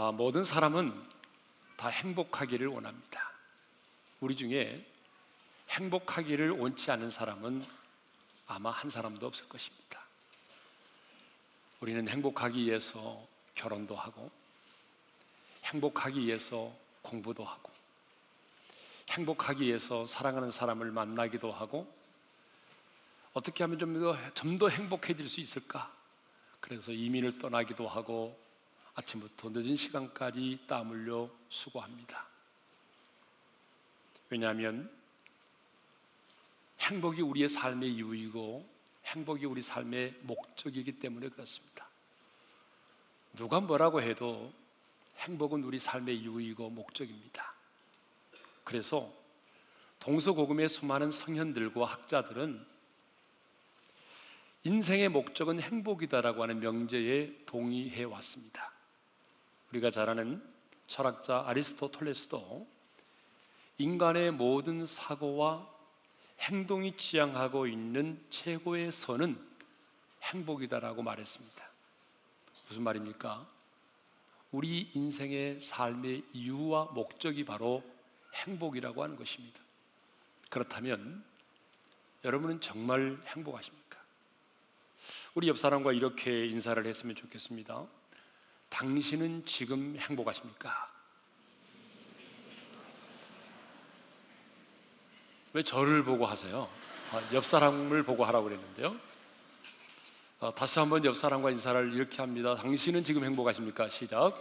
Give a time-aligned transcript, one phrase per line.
[0.00, 0.94] 아, 모든 사람은
[1.76, 3.32] 다 행복하기를 원합니다.
[4.20, 4.86] 우리 중에
[5.70, 7.66] 행복하기를 원치 않는 사람은
[8.46, 10.00] 아마 한 사람도 없을 것입니다.
[11.80, 13.26] 우리는 행복하기 위해서
[13.56, 14.30] 결혼도 하고,
[15.64, 16.72] 행복하기 위해서
[17.02, 17.72] 공부도 하고,
[19.10, 21.92] 행복하기 위해서 사랑하는 사람을 만나기도 하고,
[23.32, 25.92] 어떻게 하면 좀 더, 좀 더 행복해질 수 있을까?
[26.60, 28.47] 그래서 이민을 떠나기도 하고,
[28.98, 32.26] 아침부터 늦은 시간까지 땀 흘려 수고합니다.
[34.28, 34.90] 왜냐하면
[36.80, 38.68] 행복이 우리의 삶의 이유이고
[39.06, 41.88] 행복이 우리 삶의 목적이기 때문에 그렇습니다.
[43.34, 44.52] 누가 뭐라고 해도
[45.18, 47.54] 행복은 우리 삶의 이유이고 목적입니다.
[48.64, 49.12] 그래서
[50.00, 52.66] 동서고금의 수많은 성현들과 학자들은
[54.64, 58.77] 인생의 목적은 행복이다라고 하는 명제에 동의해 왔습니다.
[59.70, 60.42] 우리가 잘 아는
[60.86, 62.66] 철학자 아리스토텔레스도
[63.78, 65.68] 인간의 모든 사고와
[66.40, 69.38] 행동이 지향하고 있는 최고의 선은
[70.22, 71.68] 행복이다라고 말했습니다.
[72.68, 73.46] 무슨 말입니까?
[74.50, 77.82] 우리 인생의 삶의 이유와 목적이 바로
[78.34, 79.60] 행복이라고 하는 것입니다.
[80.48, 81.22] 그렇다면
[82.24, 83.98] 여러분은 정말 행복하십니까?
[85.34, 87.86] 우리 옆 사람과 이렇게 인사를 했으면 좋겠습니다.
[88.68, 90.88] 당신은 지금 행복하십니까?
[95.52, 96.68] 왜 저를 보고 하세요?
[97.10, 98.96] 아, 옆 사람을 보고 하라고 그랬는데요.
[100.40, 102.54] 아, 다시 한번 옆 사람과 인사를 이렇게 합니다.
[102.54, 103.88] 당신은 지금 행복하십니까?
[103.88, 104.34] 시작.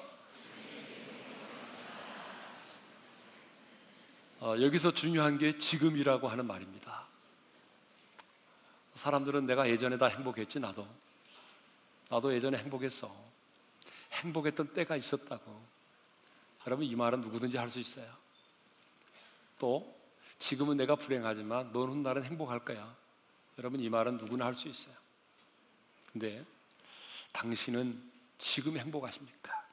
[4.41, 7.07] 아, 여기서 중요한 게 지금이라고 하는 말입니다.
[8.93, 10.87] 사람들은 내가 예전에 다 행복했지 나도
[12.09, 13.26] 나도 예전에 행복했어.
[14.11, 15.77] 행복했던 때가 있었다고.
[16.65, 18.11] 여러분 이 말은 누구든지 할 수 있어요.
[19.59, 19.95] 또
[20.39, 22.95] 지금은 내가 불행하지만 먼 훗날은 행복할 거야.
[23.57, 24.93] 여러분 이 말은 누구나 할 수 있어요.
[26.11, 26.45] 근데
[27.31, 29.65] 당신은 지금 행복하십니까?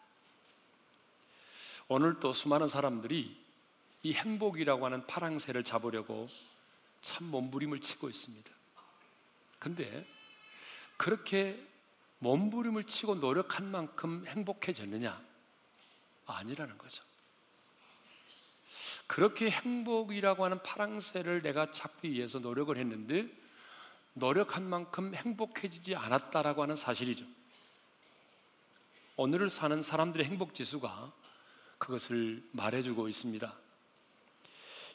[1.88, 3.42] 오늘 또 수많은 사람들이
[4.02, 6.26] 이 행복이라고 하는 파랑새를 잡으려고
[7.02, 8.50] 참 몸부림을 치고 있습니다.
[9.58, 10.06] 근데
[10.96, 11.62] 그렇게
[12.24, 15.20] 몸부림을 치고 노력한 만큼 행복해졌느냐?
[16.26, 17.04] 아니라는 거죠.
[19.06, 23.28] 그렇게 행복이라고 하는 파랑새를 내가 잡기 위해서 노력을 했는데
[24.14, 27.26] 노력한 만큼 행복해지지 않았다라고 하는 사실이죠.
[29.16, 31.12] 오늘을 사는 사람들의 행복 지수가
[31.76, 33.52] 그것을 말해주고 있습니다.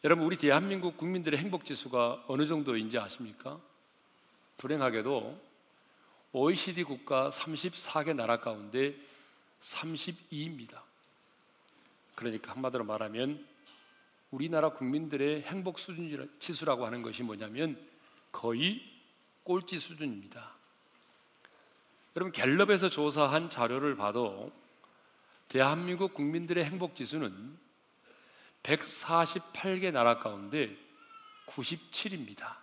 [0.04, 3.60] 여러분, 우리 대한민국 국민들의 행복 지수가 어느 정도인지 아십니까?
[4.58, 5.49] 불행하게도
[6.32, 8.96] OECD 국가 34개 나라 가운데
[9.62, 10.82] 32입니다.
[12.16, 13.46] 그러니까 한마디로 말하면
[14.32, 17.80] 우리나라 국민들의 행복 수준 지수라고 하는 것이 뭐냐면
[18.32, 18.82] 거의
[19.44, 20.52] 꼴찌 수준입니다.
[22.16, 24.52] 여러분 갤럽에서 조사한 자료를 봐도
[25.48, 27.58] 대한민국 국민들의 행복 지수는
[28.62, 30.76] 148개 나라 가운데
[31.48, 32.58] 97입니다.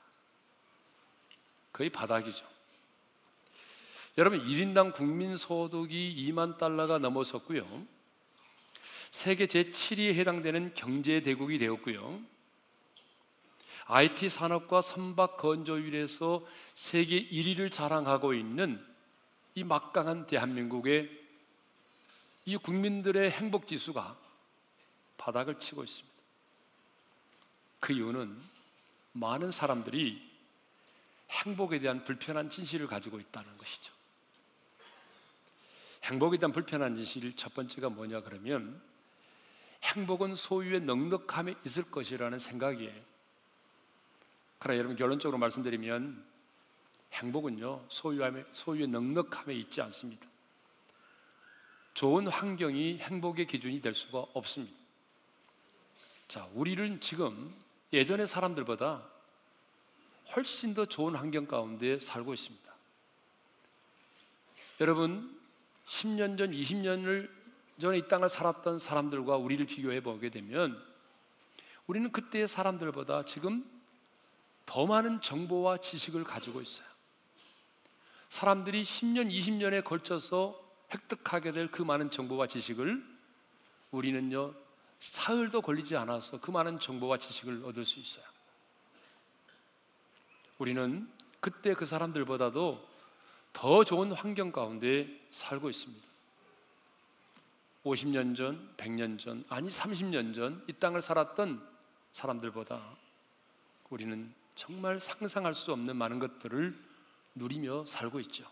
[1.72, 2.55] 거의 바닥이죠.
[4.18, 7.86] 여러분 1인당 국민 소득이 2만 달러가 넘어섰고요.
[9.10, 12.20] 세계 제7위에 해당되는 경제 대국이 되었고요.
[13.88, 16.44] IT 산업과 선박 건조율에서
[16.74, 18.82] 세계 1위를 자랑하고 있는
[19.54, 21.10] 이 막강한 대한민국의
[22.46, 24.16] 이 국민들의 행복 지수가
[25.18, 26.16] 바닥을 치고 있습니다.
[27.80, 28.36] 그 이유는
[29.12, 30.22] 많은 사람들이
[31.30, 33.95] 행복에 대한 불편한 진실을 가지고 있다는 것이죠.
[36.06, 38.80] 행복에 대한 불편한 진실 첫 번째가 뭐냐 그러면
[39.82, 42.94] 행복은 소유의 넉넉함에 있을 것이라는 생각이에요.
[44.58, 46.24] 그러나 여러분 결론적으로 말씀드리면
[47.12, 50.26] 행복은요 소유함에, 소유의 넉넉함에 있지 않습니다.
[51.94, 54.76] 좋은 환경이 행복의 기준이 될 수가 없습니다.
[56.28, 57.54] 자, 우리는 지금
[57.92, 59.02] 예전의 사람들보다
[60.34, 62.74] 훨씬 더 좋은 환경 가운데 살고 있습니다.
[64.80, 65.35] 여러분,
[65.86, 67.30] 10년 전, 20년을
[67.78, 70.82] 전에 이 땅을 살았던 사람들과 우리를 비교해 보게 되면
[71.86, 73.64] 우리는 그때의 사람들보다 지금
[74.64, 76.86] 더 많은 정보와 지식을 가지고 있어요.
[78.28, 80.60] 사람들이 10년, 20년에 걸쳐서
[80.92, 83.04] 획득하게 될 그 많은 정보와 지식을
[83.92, 84.54] 우리는요,
[84.98, 88.24] 사흘도 걸리지 않아서 그 많은 정보와 지식을 얻을 수 있어요.
[90.58, 91.08] 우리는
[91.40, 92.95] 그때 그 사람들보다도
[93.56, 96.06] 더 좋은 환경 가운데 살고 있습니다.
[97.86, 101.66] 50년 전, 100년 전, 아니 30년 전 이 땅을 살았던
[102.12, 102.82] 사람들보다
[103.88, 106.78] 우리는 정말 상상할 수 없는 많은 것들을
[107.34, 108.44] 누리며 살고 있죠.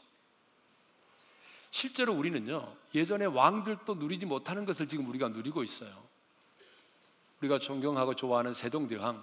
[1.71, 6.03] 실제로 우리는요, 예전에 왕들도 누리지 못하는 것을 지금 우리가 누리고 있어요.
[7.43, 9.23] 우리가 존경하고 좋아하는 세종대왕.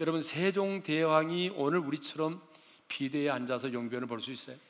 [0.00, 2.42] 여러분, 세종대왕이 오늘 우리처럼
[2.88, 4.65] 비대에 앉아서 용변을 볼 수 있어요?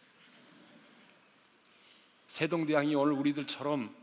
[2.28, 3.94] 세종대왕이 오늘 우리들처럼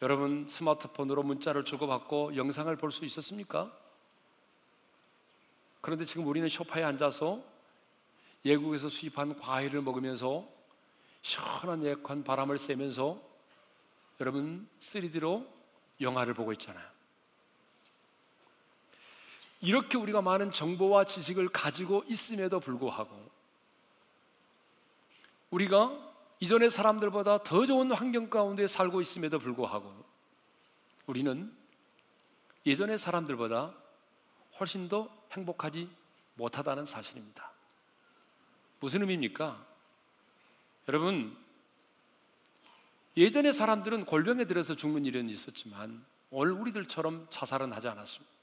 [0.00, 3.72] 여러분 스마트폰으로 문자를 주고받고 영상을 볼 수 있었습니까?
[5.80, 7.42] 그런데 지금 우리는 소파에 앉아서
[8.44, 10.48] 예국에서 수입한 과일을 먹으면서
[11.22, 13.20] 시원한 예컨 바람을 쐬면서
[14.20, 15.46] 여러분 3D로
[16.00, 16.84] 영화를 보고 있잖아요.
[19.60, 23.30] 이렇게 우리가 많은 정보와 지식을 가지고 있음에도 불구하고
[25.50, 26.11] 우리가
[26.42, 30.04] 이전의 사람들보다 더 좋은 환경 가운데 살고 있음에도 불구하고
[31.06, 31.56] 우리는
[32.66, 33.72] 예전의 사람들보다
[34.58, 35.88] 훨씬 더 행복하지
[36.34, 37.52] 못하다는 사실입니다.
[38.80, 39.64] 무슨 의미입니까?
[40.88, 41.36] 여러분,
[43.16, 48.34] 예전의 사람들은 골병에 들어서 죽는 일은 있었지만 오늘 우리들처럼 자살은 하지 않았습니다.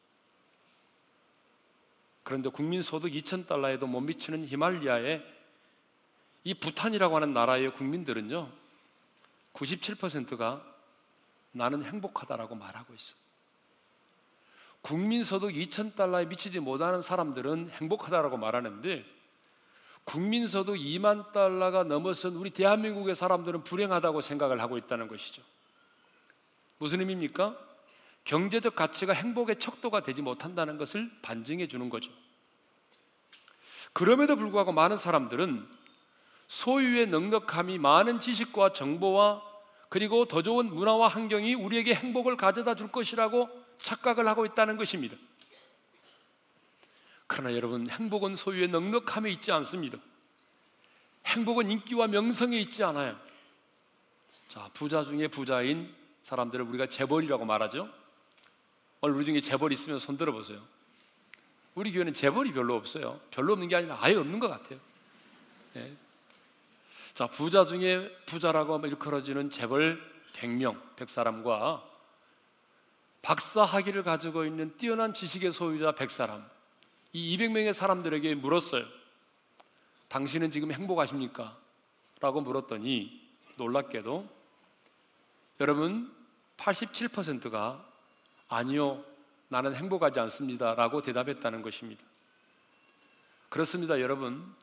[2.23, 5.38] 그런데 국민 소득 2천 달러에도 못 미치는 히말리아의
[6.43, 8.49] 이 부탄이라고 하는 나라의 국민들은요,
[9.53, 10.63] 97%가
[11.51, 13.15] 나는 행복하다라고 말하고 있어.
[14.81, 19.05] 국민 소득 2천 달러에 미치지 못하는 사람들은 행복하다라고 말하는데
[20.05, 25.43] 국민 소득 2만 달러가 넘어선 우리 대한민국의 사람들은 불행하다고 생각을 하고 있다는 것이죠.
[26.77, 27.57] 무슨 의미입니까?
[28.23, 32.11] 경제적 가치가 행복의 척도가 되지 못한다는 것을 반증해 주는 거죠.
[33.91, 35.67] 그럼에도 불구하고 많은 사람들은
[36.49, 39.43] 소유의 넉넉함이 많은 지식과 정보와
[39.87, 45.15] 그리고 더 좋은 문화와 환경이 우리에게 행복을 가져다 줄 것이라고 착각을 하고 있다는 것입니다.
[47.27, 49.99] 그러나 여러분, 행복은 소유의 넉넉함에 있지 않습니다.
[51.27, 53.15] 행복은 인기와 명성에 있지 않아요.
[54.47, 55.93] 자, 부자 중에 부자인
[56.23, 57.87] 사람들을 우리가 재벌이라고 말하죠.
[59.01, 60.59] 오늘 우리 중에 재벌 있으면 손 들어보세요.
[61.75, 63.21] 우리 교회는 재벌이 별로 없어요.
[63.29, 64.79] 별로 없는 게 아니라 아예 없는 것 같아요.
[65.73, 65.95] 네.
[67.19, 70.01] 자, 부자 중에 부자라고 일컬어지는 재벌
[70.31, 71.83] 100명, 100사람과
[73.21, 76.49] 박사 학위를 가지고 있는 뛰어난 지식의 소유자 100사람,
[77.11, 78.85] 이 200명의 사람들에게 물었어요.
[80.07, 81.57] 당신은 지금 행복하십니까?
[82.21, 83.21] 라고 물었더니
[83.57, 84.25] 놀랍게도
[85.59, 86.15] 여러분
[86.55, 87.85] 87%가
[88.47, 89.03] 아니요,
[89.49, 90.73] 나는 행복하지 않습니다.
[90.73, 92.01] 라고 대답했다는 것입니다.
[93.49, 94.55] 그렇습니다, 여러분.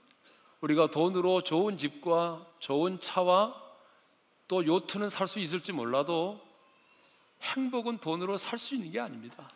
[0.61, 3.63] 우리가 돈으로 좋은 집과 좋은 차와
[4.49, 6.41] 또 요트는 살 수 있을지 몰라도
[7.43, 9.51] 행복은 돈으로 살 수 있는 게 아닙니다.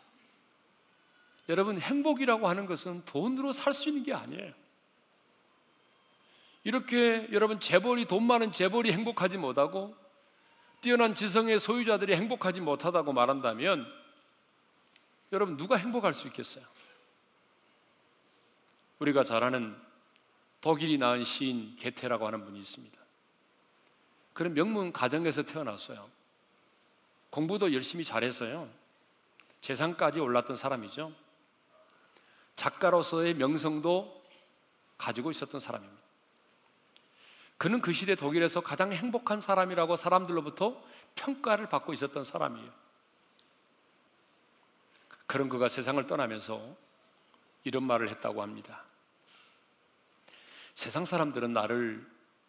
[1.49, 4.53] 여러분, 행복이라고 하는 것은 돈으로 살 수 있는 게 아니에요.
[6.63, 9.95] 이렇게 여러분 재벌이 돈 많은 재벌이 행복하지 못하고
[10.79, 13.91] 뛰어난 지성의 소유자들이 행복하지 못하다고 말한다면
[15.31, 16.63] 여러분 누가 행복할 수 있겠어요?
[18.99, 19.75] 우리가 잘 아는
[20.61, 22.99] 독일이 낳은 시인 게테라고 하는 분이 있습니다.
[24.33, 26.09] 그런 명문 가정에서 태어났어요.
[27.31, 28.69] 공부도 열심히 잘해서요.
[29.61, 31.13] 재상까지 올랐던 사람이죠.
[32.55, 34.21] 작가로서의 명성도
[34.97, 36.01] 가지고 있었던 사람입니다.
[37.57, 40.83] 그는 그 시대 독일에서 가장 행복한 사람이라고 사람들로부터
[41.15, 42.71] 평가를 받고 있었던 사람이에요.
[45.27, 46.75] 그런 그가 세상을 떠나면서
[47.63, 48.83] 이런 말을 했다고 합니다.
[50.81, 52.03] 세상 사람들은 나를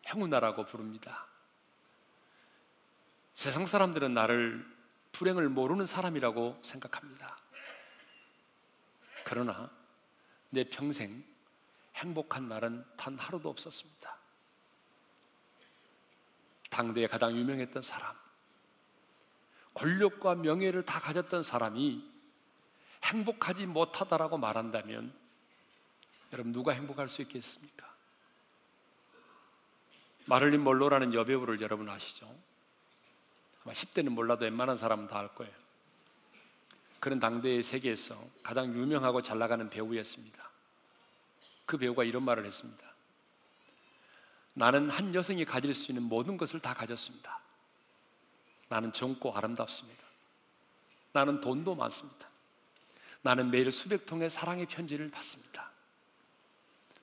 [0.06, 1.26] 행운아라고 부릅니다.
[3.34, 4.66] 세상 사람들은 나를
[5.12, 7.36] 불행을 모르는 사람이라고 생각합니다.
[9.26, 9.70] 그러나
[10.48, 11.22] 내 평생
[11.94, 14.16] 행복한 날은 단 하루도 없었습니다.
[16.70, 18.16] 당대에 가장 유명했던 사람,
[19.74, 22.02] 권력과 명예를 다 가졌던 사람이
[23.04, 25.12] 행복하지 못하다라고 말한다면
[26.32, 27.91] 여러분 누가 행복할 수 있겠습니까?
[30.26, 32.26] 마를린 몰로라는 여배우를 여러분 아시죠?
[33.64, 35.52] 아마 10대는 몰라도 웬만한 사람은 다 알 거예요.
[37.02, 40.50] 그런 당대의 세계에서 가장 유명하고 잘 나가는 배우였습니다.
[41.66, 42.92] 그 배우가 이런 말을 했습니다.
[44.54, 47.40] 나는 한 여성이 가질 수 있는 모든 것을 다 가졌습니다.
[48.68, 50.00] 나는 젊고 아름답습니다.
[51.12, 52.28] 나는 돈도 많습니다.
[53.22, 55.70] 나는 매일 수백 통의 사랑의 편지를 받습니다.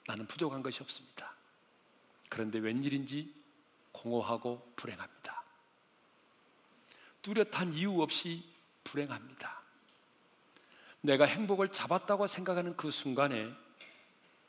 [0.07, 1.33] 나는 부족한 것이 없습니다.
[2.29, 3.33] 그런데 웬일인지
[3.91, 5.43] 공허하고 불행합니다.
[7.21, 8.43] 뚜렷한 이유 없이
[8.83, 9.61] 불행합니다.
[11.01, 13.51] 내가 행복을 잡았다고 생각하는 그 순간에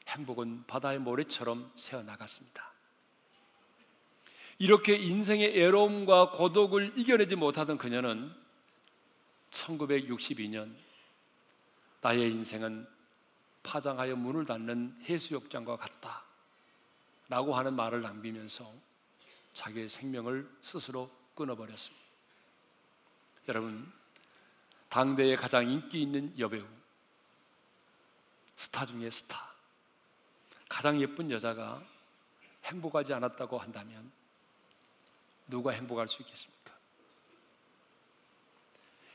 [0.08, 2.70] 행복은 바다의 모래처럼 새어나갔습니다.
[4.58, 8.30] 이렇게 인생의 애로움과 고독을 이겨내지 못하던 그녀는
[9.50, 10.74] 1962년
[12.02, 12.86] 나의 인생은
[13.62, 16.29] 파장하여 문을 닫는 해수욕장과 같다.
[17.30, 18.74] 라고 하는 말을 남기면서
[19.54, 22.04] 자기의 생명을 스스로 끊어버렸습니다.
[23.48, 23.90] 여러분,
[24.88, 26.66] 당대의 가장 인기 있는 여배우,
[28.56, 29.48] 스타 중에 스타,
[30.68, 31.82] 가장 예쁜 여자가
[32.64, 34.10] 행복하지 않았다고 한다면
[35.46, 36.74] 누가 행복할 수 있겠습니까?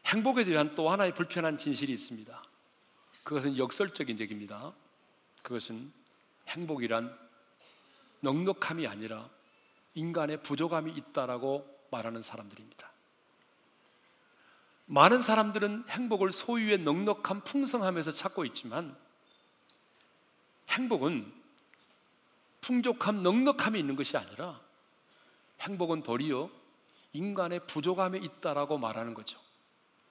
[0.05, 2.43] 행복에 대한 또 하나의 불편한 진실이 있습니다.
[3.25, 4.73] 그것은 역설적인 얘기입니다.
[5.41, 5.91] 그것은
[6.47, 7.24] 행복이란
[8.25, 9.29] 넉넉함이 아니라
[9.93, 12.91] 인간의 부족함이 있다라고 말하는 사람들입니다.
[14.87, 18.95] 많은 사람들은 행복을 소유의 넉넉함, 풍성함에서 찾고 있지만
[20.69, 21.31] 행복은
[22.61, 24.59] 풍족함, 넉넉함이 있는 것이 아니라
[25.61, 26.49] 행복은 도리어
[27.13, 29.39] 인간의 부족함에 있다라고 말하는 거죠.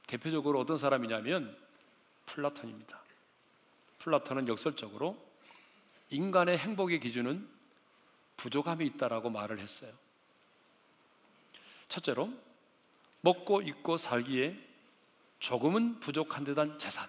[0.06, 1.56] 대표적으로 어떤 사람이냐면
[2.26, 3.02] 플라톤입니다.
[3.98, 5.18] 플라톤은 역설적으로
[6.10, 7.53] 인간의 행복의 기준은
[8.36, 9.92] 부족함이 있다라고 말을 했어요.
[11.88, 12.32] 첫째로
[13.20, 14.56] 먹고 입고 살기에
[15.38, 17.08] 조금은 부족한 듯한 재산.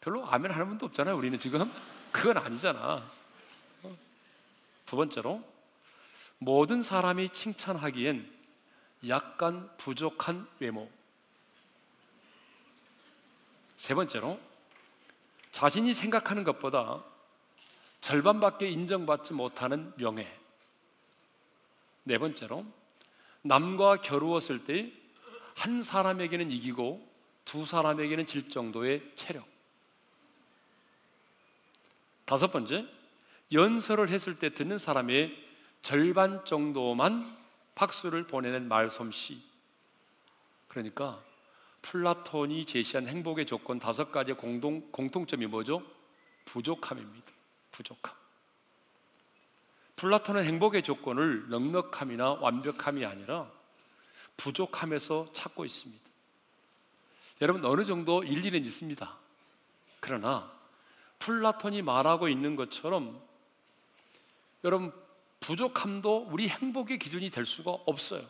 [0.00, 1.16] 별로 아멘 하는 분도 없잖아요.
[1.16, 1.72] 우리는 지금
[2.12, 3.08] 그건 아니잖아.
[3.82, 3.96] 어?
[4.86, 5.42] 두 번째로
[6.38, 8.30] 모든 사람이 칭찬하기엔
[9.08, 10.90] 약간 부족한 외모.
[13.76, 14.38] 세 번째로
[15.52, 17.02] 자신이 생각하는 것보다
[18.04, 20.28] 절반밖에 인정받지 못하는 명예.
[22.02, 22.64] 네 번째로
[23.42, 25.04] 남과 겨루었을 때
[25.54, 27.06] 한 사람에게는 이기고
[27.44, 29.46] 두 사람에게는 질 정도의 체력.
[32.24, 32.86] 다섯 번째,
[33.52, 35.36] 연설을 했을 때 듣는 사람의
[35.82, 37.24] 절반 정도만
[37.74, 39.42] 박수를 보내는 말솜씨.
[40.68, 41.22] 그러니까
[41.82, 45.82] 플라톤이 제시한 행복의 조건 다섯 가지의 공동, 공통점이 뭐죠?
[46.46, 47.32] 부족함입니다.
[47.74, 48.14] 부족함.
[49.96, 53.50] 플라톤은 행복의 조건을 넉넉함이나 완벽함이 아니라
[54.36, 56.02] 부족함에서 찾고 있습니다.
[57.40, 59.16] 여러분 어느 정도 일리는 있습니다.
[59.98, 60.52] 그러나
[61.18, 63.20] 플라톤이 말하고 있는 것처럼
[64.62, 64.92] 여러분
[65.40, 68.24] 부족함도 우리 행복의 기준이 될 수가 없어요.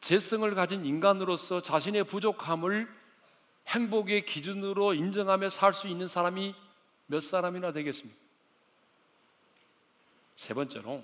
[0.00, 2.88] 재성을 가진 인간으로서 자신의 부족함을
[3.68, 6.54] 행복의 기준으로 인정하며 살 수 있는 사람이
[7.08, 8.20] 몇 사람이나 되겠습니까?
[10.36, 11.02] 세 번째로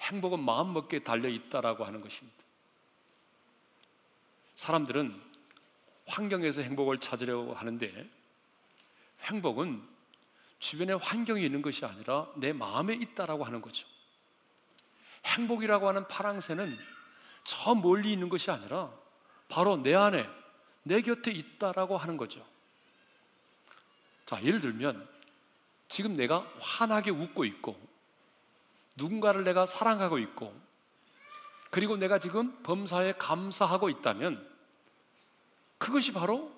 [0.00, 2.36] 행복은 마음 먹기에 달려 있다라고 하는 것입니다.
[4.54, 5.18] 사람들은
[6.06, 8.08] 환경에서 행복을 찾으려고 하는데
[9.22, 9.82] 행복은
[10.58, 13.86] 주변에 환경이 있는 것이 아니라 내 마음에 있다라고 하는 거죠.
[15.24, 16.76] 행복이라고 하는 파랑새는
[17.44, 18.92] 저 멀리 있는 것이 아니라
[19.48, 20.28] 바로 내 안에
[20.82, 22.44] 내 곁에 있다라고 하는 거죠.
[24.28, 25.08] 자, 예를 들면
[25.88, 27.80] 지금 내가 환하게 웃고 있고
[28.96, 30.54] 누군가를 내가 사랑하고 있고
[31.70, 34.46] 그리고 내가 지금 범사에 감사하고 있다면
[35.78, 36.54] 그것이 바로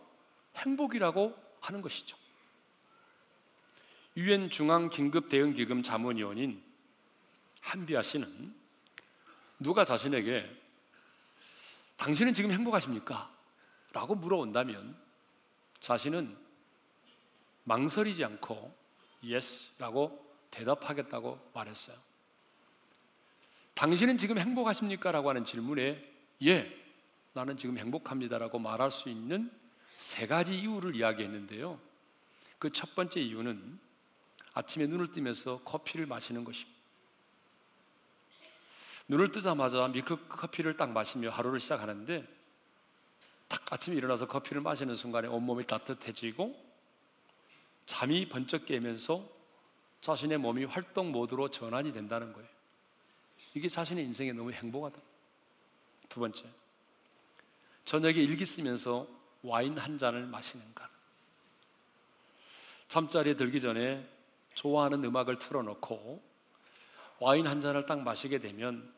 [0.57, 2.17] 행복이라고 하는 것이죠.
[4.17, 6.61] 유엔 중앙 긴급 대응 기금 자문위원인
[7.61, 8.53] 한비아 씨는
[9.61, 10.50] 누가 자신에게
[11.99, 13.33] 당신은 지금 행복하십니까?
[13.93, 14.97] 라고 물어온다면
[15.79, 16.50] 자신은
[17.64, 18.75] 망설이지 않고
[19.25, 21.97] yes라고 대답하겠다고 말했어요.
[23.75, 25.12] 당신은 지금 행복하십니까?
[25.12, 26.05] 라고 하는 질문에
[26.43, 26.85] 예,
[27.33, 29.50] 나는 지금 행복합니다라고 말할 수 있는
[29.97, 31.79] 세 가지 이유를 이야기했는데요.
[32.59, 33.79] 그 첫 번째 이유는
[34.52, 36.79] 아침에 눈을 뜨면서 커피를 마시는 것입니다.
[39.09, 42.26] 눈을 뜨자마자 밀크 커피를 딱 마시며 하루를 시작하는데
[43.49, 46.70] 딱 아침에 일어나서 커피를 마시는 순간에 온몸이 따뜻해지고
[47.87, 49.28] 잠이 번쩍 깨면서
[50.00, 52.49] 자신의 몸이 활동 모드로 전환이 된다는 거예요.
[53.54, 54.99] 이게 자신의 인생에 너무 행복하다.
[56.08, 56.44] 두 번째,
[57.84, 59.06] 저녁에 일기 쓰면서
[59.42, 60.84] 와인 한 잔을 마시는 것.
[62.88, 64.06] 잠자리에 들기 전에
[64.54, 66.22] 좋아하는 음악을 틀어놓고
[67.20, 68.92] 와인 한 잔을 딱 마시게 되면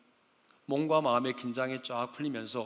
[0.66, 2.62] 몸과 마음의 긴장이 쫙 풀리면서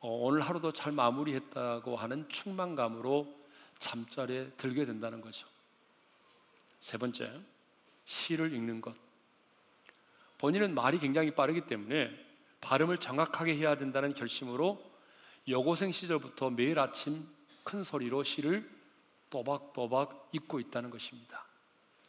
[0.00, 3.41] 어, 오늘 하루도 잘 마무리했다고 하는 충만감으로
[3.82, 5.48] 잠자리에 들게 된다는 거죠.
[6.78, 7.40] 세 번째,
[8.04, 8.94] 시를 읽는 것.
[10.38, 12.10] 본인은 말이 굉장히 빠르기 때문에
[12.60, 14.80] 발음을 정확하게 해야 된다는 결심으로
[15.48, 17.28] 여고생 시절부터 매일 아침
[17.64, 18.70] 큰 소리로 시를
[19.30, 21.44] 또박또박 읽고 있다는 것입니다.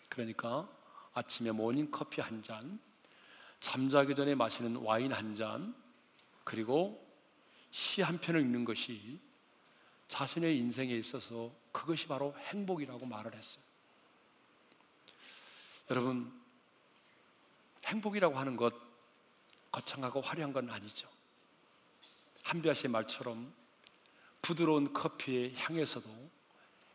[0.10, 0.70] 그러니까
[1.16, 2.80] 아침에 모닝 커피 한 잔,
[3.60, 5.74] 잠자기 전에 마시는 와인 한 잔,
[6.44, 7.04] 그리고
[7.72, 9.20] 시 한 편을 읽는 것이
[10.08, 13.64] 자신의 인생에 있어서 그것이 바로 행복이라고 말을 했어요.
[15.90, 16.32] 여러분,
[17.86, 18.74] 행복이라고 하는 것
[19.72, 21.10] 거창하고 화려한 건 아니죠.
[22.44, 23.54] 한비아 씨의 말처럼
[24.42, 26.08] 부드러운 커피의 향에서도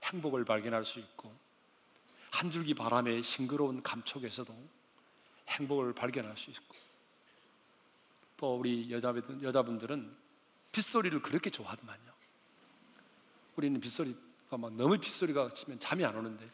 [0.05, 1.35] 행복을 발견할 수 있고
[2.31, 4.55] 한 줄기 바람의 싱그러운 감촉에서도
[5.49, 6.77] 행복을 발견할 수 있고
[8.37, 10.17] 또 우리 여자분들, 여자분들은
[10.71, 12.13] 빗소리를 그렇게 좋아하더만요.
[13.57, 16.49] 우리는 빗소리 가막 너무 빗소리가 치면 잠이 안 오는데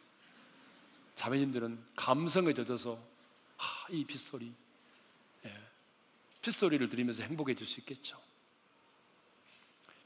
[1.14, 2.98] 자매님들은 감성에 젖어서
[3.56, 4.52] 아, 이 빗소리
[5.46, 5.60] 예,
[6.42, 8.20] 빗소리를 들으면서 행복해질 수 있겠죠.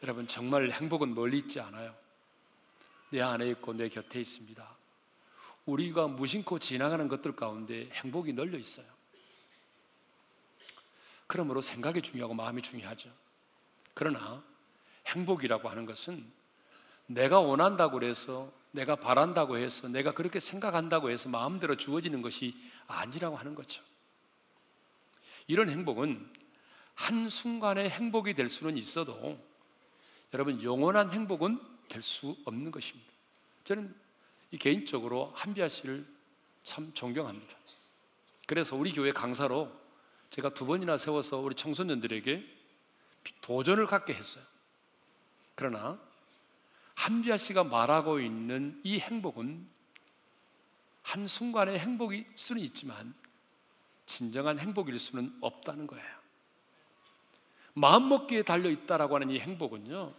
[0.02, 1.94] 여러분 정말 행복은 멀리 있지 않아요.
[3.10, 4.76] 내 안에 있고 내 곁에 있습니다.
[5.66, 8.86] 우리가 무심코 지나가는 것들 가운데 행복이 널려 있어요.
[11.26, 13.12] 그러므로 생각이 중요하고 마음이 중요하죠.
[13.94, 14.42] 그러나
[15.06, 16.37] 행복이라고 하는 것은
[17.08, 22.54] 내가 원한다고 해서 내가 바란다고 해서 내가 그렇게 생각한다고 해서 마음대로 주어지는 것이
[22.86, 23.82] 아니라고 하는 거죠.
[25.46, 26.30] 이런 행복은
[26.94, 29.38] 한순간의 행복이 될 수는 있어도
[30.34, 33.10] 여러분 영원한 행복은 될 수 없는 것입니다.
[33.64, 33.94] 저는
[34.60, 36.06] 개인적으로 한비아 씨를
[36.62, 37.56] 참 존경합니다.
[38.46, 39.72] 그래서 우리 교회 강사로
[40.30, 42.44] 제가 두 번이나 세워서 우리 청소년들에게
[43.40, 44.44] 도전을 갖게 했어요.
[45.54, 45.98] 그러나
[46.98, 49.68] 한비아 씨가 말하고 있는 이 행복은
[51.04, 53.14] 한순간의 행복일 수는 있지만
[54.04, 56.18] 진정한 행복일 수는 없다는 거예요.
[57.74, 60.12] 마음먹기에 달려 있다라고 하는 이 행복은요,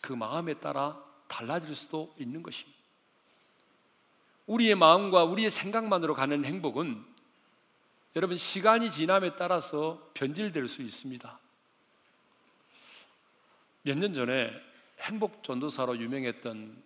[0.00, 2.78] 그 마음에 따라 달라질 수도 있는 것입니다.
[4.46, 7.04] 우리의 마음과 우리의 생각만으로 가는 행복은
[8.16, 11.38] 여러분 시간이 지남에 따라서 변질될 수 있습니다.
[13.82, 14.67] 몇 년 전에
[15.00, 16.82] 행복 전도사로 유명했던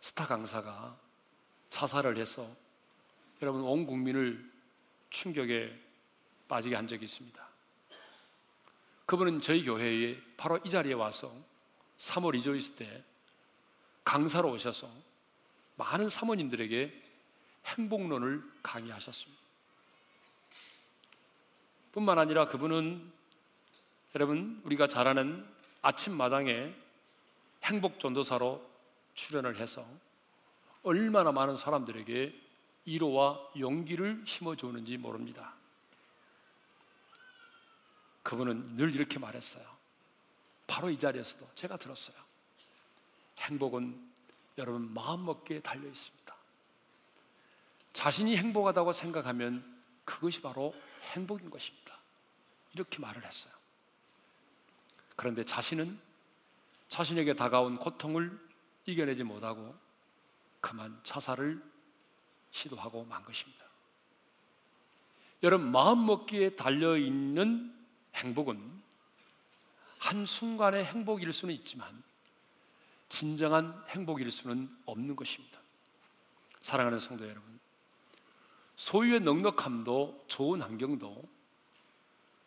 [0.00, 0.96] 스타 강사가
[1.70, 2.48] 자살을 해서
[3.42, 4.50] 여러분 온 국민을
[5.10, 5.76] 충격에
[6.48, 7.48] 빠지게 한 적이 있습니다.
[9.06, 11.34] 그분은 저희 교회에 바로 이 자리에 와서
[11.98, 13.04] 3월 이조 있을 때
[14.04, 14.90] 강사로 오셔서
[15.76, 17.02] 많은 사모님들에게
[17.66, 19.42] 행복론을 강의하셨습니다.
[21.92, 23.12] 뿐만 아니라 그분은
[24.14, 25.46] 여러분 우리가 잘 아는
[25.82, 26.74] 아침마당에
[27.64, 28.66] 행복 전도사로
[29.14, 29.86] 출연을 해서
[30.82, 32.48] 얼마나 많은 사람들에게
[32.86, 35.54] 위로와 용기를 심어주는지 모릅니다.
[38.22, 39.64] 그분은 늘 이렇게 말했어요.
[40.66, 42.16] 바로 이 자리에서도 제가 들었어요.
[43.38, 44.12] 행복은
[44.58, 46.36] 여러분 마음먹기에 달려 있습니다.
[47.92, 50.74] 자신이 행복하다고 생각하면 그것이 바로
[51.14, 51.94] 행복인 것입니다.
[52.72, 53.52] 이렇게 말을 했어요.
[55.16, 55.98] 그런데 자신은
[56.88, 58.38] 자신에게 다가온 고통을
[58.86, 59.74] 이겨내지 못하고
[60.60, 61.62] 그만 자살을
[62.50, 63.64] 시도하고 만 것입니다.
[65.42, 67.74] 여러분, 마음먹기에 달려있는
[68.14, 68.82] 행복은
[69.98, 72.02] 한순간의 행복일 수는 있지만
[73.08, 75.58] 진정한 행복일 수는 없는 것입니다.
[76.60, 77.58] 사랑하는 성도 여러분,
[78.76, 81.28] 소유의 넉넉함도 좋은 환경도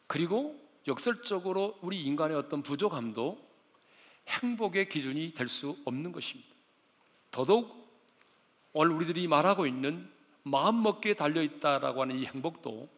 [0.08, 3.51] 그리고 역설적으로 우리 인간의 어떤 부족함도
[4.28, 6.50] 행복의 기준이 될 수 없는 것입니다.
[7.32, 7.82] 더더욱
[8.74, 10.10] 오늘 우리들이 말하고 있는
[10.44, 12.90] 마음먹기에 달려 있다라고 하는 이 행복도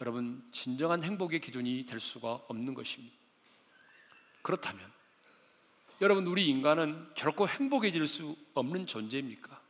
[0.00, 3.14] 여러분 진정한 행복의 기준이 될 수가 없는 것입니다.
[4.42, 4.90] 그렇다면
[6.00, 9.60] 여러분 우리 인간은 결코 행복해질 수 없는 존재입니까?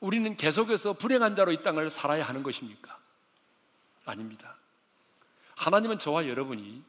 [0.00, 2.98] 우리는 계속해서 불행한 자로 이 땅을 살아야 하는 것입니까?
[4.06, 4.56] 아닙니다.
[5.56, 6.82] 하나님은 저와 여러분이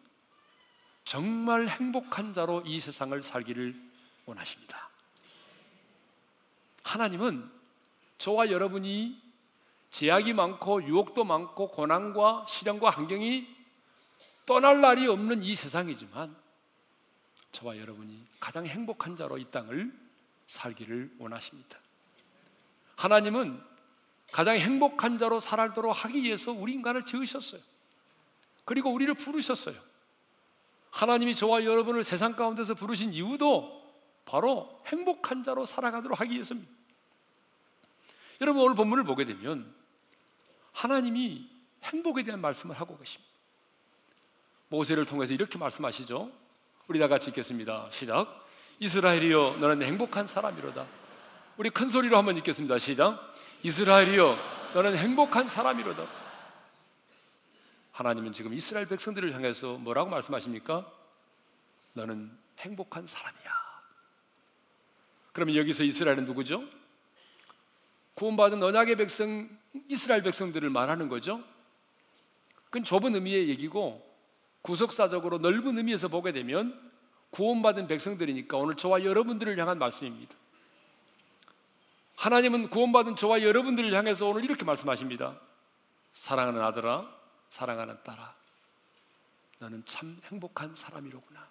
[1.08, 3.74] 정말 행복한 자로 이 세상을 살기를
[4.26, 4.90] 원하십니다.
[6.84, 7.50] 하나님은
[8.18, 9.18] 저와 여러분이
[9.90, 13.48] 제약이 많고 유혹도 많고 고난과 시련과 환경이
[14.46, 16.36] 떠날 날이 없는 이 세상이지만
[17.54, 19.90] 저와 여러분이 가장 행복한 자로 이 땅을
[20.48, 21.80] 살기를 원하십니다.
[22.98, 23.64] 하나님은
[24.34, 27.62] 가장 행복한 자로 살도록 하기 위해서 우리 인간을 지으셨어요.
[28.66, 29.88] 그리고 우리를 부르셨어요.
[30.98, 33.86] 하나님이 저와 여러분을 세상 가운데서 부르신 이유도
[34.26, 36.72] 바로 행복한 자로 살아가도록 하기 위해서입니다.
[38.42, 39.72] 여러분 오늘 본문을 보게 되면
[40.74, 41.48] 하나님이
[41.84, 43.32] 행복에 대한 말씀을 하고 계십니다.
[44.70, 46.32] 모세를 통해서 이렇게 말씀하시죠.
[46.88, 47.90] 우리 다 같이 읽겠습니다.
[47.92, 48.48] 시작.
[48.80, 50.88] 이스라엘이여 너는 행복한 사람이로다.
[51.58, 52.80] 우리 큰 소리로 한번 읽겠습니다.
[52.80, 53.36] 시작.
[53.62, 54.36] 이스라엘이여
[54.74, 56.27] 너는 행복한 사람이로다.
[57.98, 60.86] 하나님은 지금 이스라엘 백성들을 향해서 뭐라고 말씀하십니까?
[61.94, 63.52] 너는 행복한 사람이야.
[65.34, 66.64] 그러면 여기서 이스라엘은 누구죠?
[68.14, 69.50] 구원받은 언약의 백성
[69.88, 71.44] 이스라엘 백성들을 말하는 거죠.
[72.66, 74.08] 그건 좁은 의미의 얘기고
[74.62, 76.80] 구속사적으로 넓은 의미에서 보게 되면
[77.32, 80.36] 구원받은 백성들이니까 오늘 저와 여러분들을 향한 말씀입니다.
[82.16, 85.40] 하나님은 구원받은 저와 여러분들을 향해서 오늘 이렇게 말씀하십니다.
[86.14, 87.17] 사랑하는 아들아,
[87.50, 88.36] 사랑하는 딸아,
[89.60, 91.48] 너는 참 행복한 사람이로구나.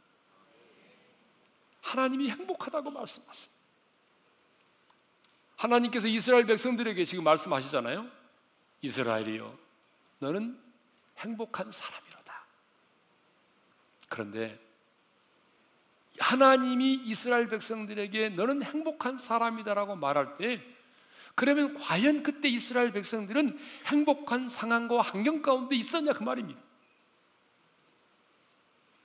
[1.82, 3.56] 하나님이 행복하다고 말씀하세요.
[5.56, 8.10] 하나님께서 이스라엘 백성들에게 지금 말씀하시잖아요.
[8.82, 9.58] 이스라엘이요,
[10.18, 10.60] 너는
[11.18, 12.46] 행복한 사람이로다.
[14.08, 14.60] 그런데
[16.18, 20.75] 하나님이 이스라엘 백성들에게 너는 행복한 사람이다라고 말할 때
[21.36, 26.58] 그러면 과연 그때 이스라엘 백성들은 행복한 상황과 환경 가운데 있었냐 그 말입니다.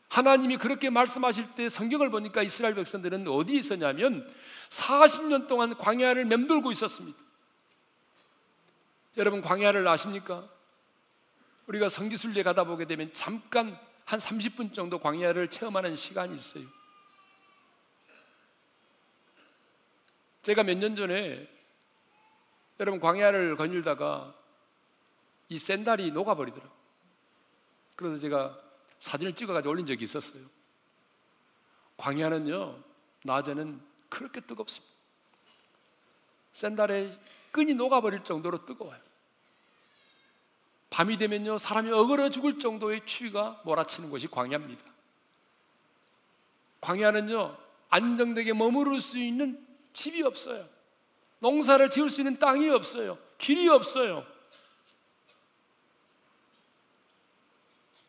[0.07, 4.29] 하나님이 그렇게 말씀하실 때 성경을 보니까 이스라엘 백성들은 어디 있었냐면
[4.69, 7.17] 40년 동안 광야를 맴돌고 있었습니다.
[9.17, 10.49] 여러분 광야를 아십니까?
[11.67, 16.63] 우리가 성지순례 가다 보게 되면 잠깐 한 30분 정도 광야를 체험하는 시간이 있어요.
[20.43, 21.47] 제가 몇 년 전에
[22.81, 24.33] 여러분 광야를 거닐다가
[25.49, 26.81] 이 샌달이 녹아버리더라고요.
[27.95, 28.59] 그래서 제가
[28.97, 30.43] 사진을 찍어가지고 올린 적이 있었어요.
[31.97, 32.83] 광야는요,
[33.23, 34.91] 낮에는 그렇게 뜨겁습니다.
[36.53, 37.19] 샌달의
[37.51, 38.99] 끈이 녹아버릴 정도로 뜨거워요.
[40.89, 44.83] 밤이 되면요, 사람이 어그러 죽을 정도의 추위가 몰아치는 곳이 광야입니다.
[46.81, 47.55] 광야는요,
[47.89, 49.63] 안정되게 머무를 수 있는
[49.93, 50.67] 집이 없어요.
[51.41, 53.17] 농사를 지을 수 있는 땅이 없어요.
[53.37, 54.25] 길이 없어요.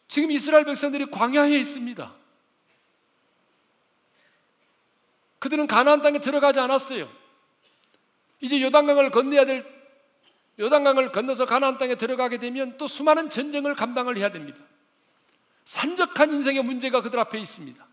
[0.07, 2.14] 지금 이스라엘 백성들이 광야에 있습니다.
[5.38, 7.11] 그들은 가나안 땅에 들어가지 않았어요.
[8.40, 9.66] 이제 요단강을 건너야 될
[10.59, 14.62] 요단강을 건너서 가나안 땅에 들어가게 되면 또 수많은 전쟁을 감당을 해야 됩니다.
[15.64, 17.87] 산적한 인생의 문제가 그들 앞에 있습니다.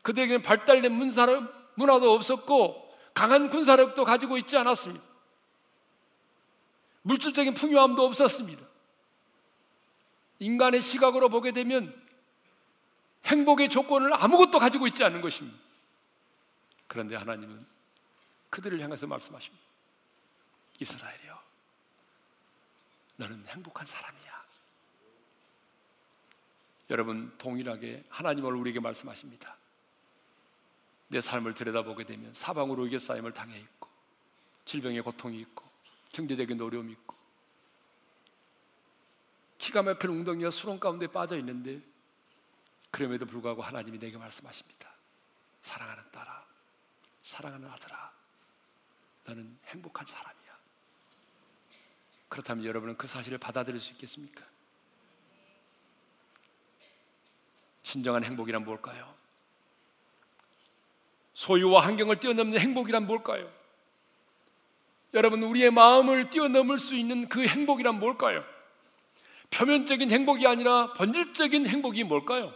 [0.00, 2.83] 그들에게는 발달된 문사를 문화도 없었고
[3.14, 5.04] 강한 군사력도 가지고 있지 않았습니다.
[7.02, 8.64] 물질적인 풍요함도 없었습니다.
[10.40, 12.02] 인간의 시각으로 보게 되면
[13.24, 15.58] 행복의 조건을 아무것도 가지고 있지 않은 것입니다.
[16.86, 17.64] 그런데 하나님은
[18.50, 19.64] 그들을 향해서 말씀하십니다.
[20.80, 21.42] 이스라엘이여,
[23.16, 24.44] 너는 행복한 사람이야.
[26.90, 29.56] 여러분, 동일하게 하나님을 우리에게 말씀하십니다.
[31.14, 33.88] 내 삶을 들여다보게 되면 사방으로 이겨싸임을 당해 있고
[34.64, 35.64] 질병의 고통이 있고
[36.12, 37.14] 경제적인 어려움이 있고
[39.56, 41.80] 기가 막힌 웅덩이가 수렁 가운데 빠져 있는데
[42.90, 44.92] 그럼에도 불구하고 하나님이 내게 말씀하십니다.
[45.62, 46.44] 사랑하는 딸아,
[47.22, 48.12] 사랑하는 아들아,
[49.26, 50.58] 너는 행복한 사람이야.
[52.28, 54.44] 그렇다면 여러분은 그 사실을 받아들일 수 있겠습니까?
[57.84, 59.23] 진정한 행복이란 뭘까요?
[61.34, 63.50] 소유와 환경을 뛰어넘는 행복이란 뭘까요?
[65.12, 68.44] 여러분, 우리의 마음을 뛰어넘을 수 있는 그 행복이란 뭘까요?
[69.50, 72.52] 표면적인 행복이 아니라 본질적인 행복이 뭘까요?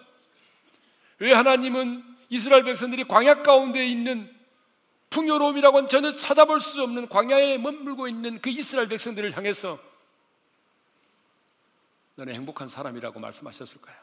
[1.19, 4.35] 왜 하나님은 이스라엘 백성들이 광야 가운데 있는
[5.11, 9.79] 풍요로움이라고는 전혀 찾아볼 수 없는 광야에 머물고 있는 그 이스라엘 백성들을 향해서
[12.17, 13.97] 너는 행복한 사람이라고 말씀하셨을까요?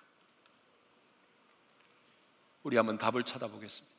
[2.64, 3.95] 우리 한번 답을 찾아보겠습니다.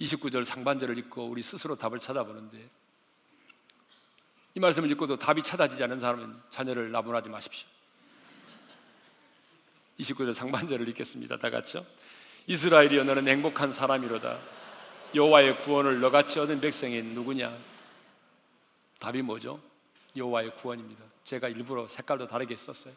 [0.00, 2.68] 29절 상반절을 읽고 우리 스스로 답을 찾아보는데
[4.54, 7.68] 이 말씀을 읽고도 답이 찾아지지 않은 사람은 자녀를 나분하지 마십시오.
[10.00, 11.38] 29절 상반절을 읽겠습니다.
[11.38, 11.84] 다 같이요.
[12.46, 14.38] 이스라엘이여 너는 행복한 사람이로다.
[15.14, 17.56] 여호와의 구원을 너같이 얻은 백성이 누구냐?
[18.98, 19.60] 답이 뭐죠?
[20.16, 21.04] 여호와의 구원입니다.
[21.24, 22.94] 제가 일부러 색깔도 다르게 썼어요.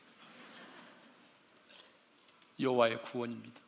[2.59, 3.59] 여호와의 구원입니다.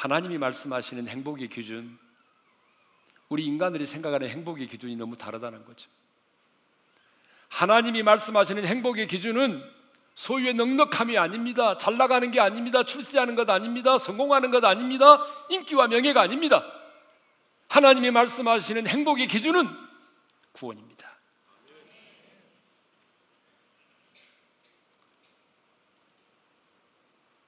[0.00, 1.98] 하나님이 말씀하시는 행복의 기준,
[3.28, 5.90] 우리 인간들이 생각하는 행복의 기준이 너무 다르다는 거죠.
[7.50, 9.62] 하나님이 말씀하시는 행복의 기준은
[10.14, 11.76] 소유의 넉넉함이 아닙니다.
[11.76, 12.82] 잘 나가는 게 아닙니다.
[12.82, 13.98] 출세하는 것 아닙니다.
[13.98, 15.22] 성공하는 것 아닙니다.
[15.50, 16.64] 인기와 명예가 아닙니다.
[17.68, 19.68] 하나님이 말씀하시는 행복의 기준은
[20.52, 21.10] 구원입니다.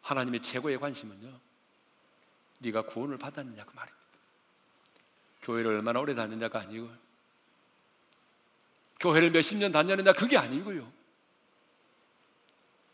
[0.03, 1.52] 하나님의 최고의 관심은요.
[2.63, 4.03] 네가 구원을 받았느냐 그 말입니다.
[5.43, 6.89] 교회를 얼마나 오래 다녔냐가 아니고
[9.01, 10.91] 교회를 몇십 년 다녔느냐 그게 아니고요.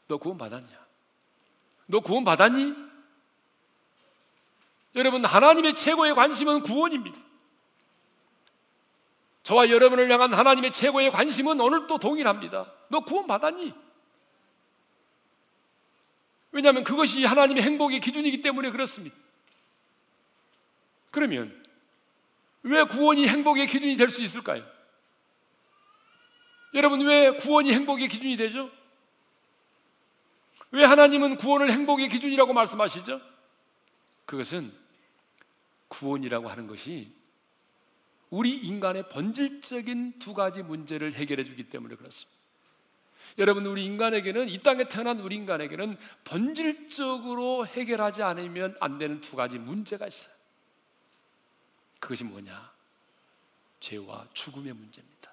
[0.09, 0.87] 너 구원 받았냐?
[1.87, 2.75] 너 구원 받았니?
[4.95, 7.21] 여러분 하나님의 최고의 관심은 구원입니다.
[9.43, 12.73] 저와 여러분을 향한 하나님의 최고의 관심은 오늘도 동일합니다.
[12.89, 13.75] 너 구원 받았니?
[16.53, 19.15] 왜냐하면 그것이 하나님의 행복의 기준이기 때문에 그렇습니다.
[21.19, 21.53] 그러면
[22.63, 24.63] 왜 구원이 행복의 기준이 될 수 있을까요?
[26.75, 28.71] 여러분 왜 구원이 행복의 기준이 되죠?
[30.71, 33.21] 왜 하나님은 구원을 행복의 기준이라고 말씀하시죠?
[34.27, 34.73] 그것은
[35.89, 37.11] 구원이라고 하는 것이
[38.31, 42.39] 우리 인간의 본질적인 두 가지 문제를 해결해 주기 때문에 그렇습니다.
[43.39, 49.59] 여러분 우리 인간에게는 이 땅에 태어난 우리 인간에게는 본질적으로 해결하지 않으면 안 되는 두 가지
[49.59, 50.38] 문제가 있어요.
[51.99, 52.73] 그것이 뭐냐?
[53.81, 55.33] 죄와 죽음의 문제입니다.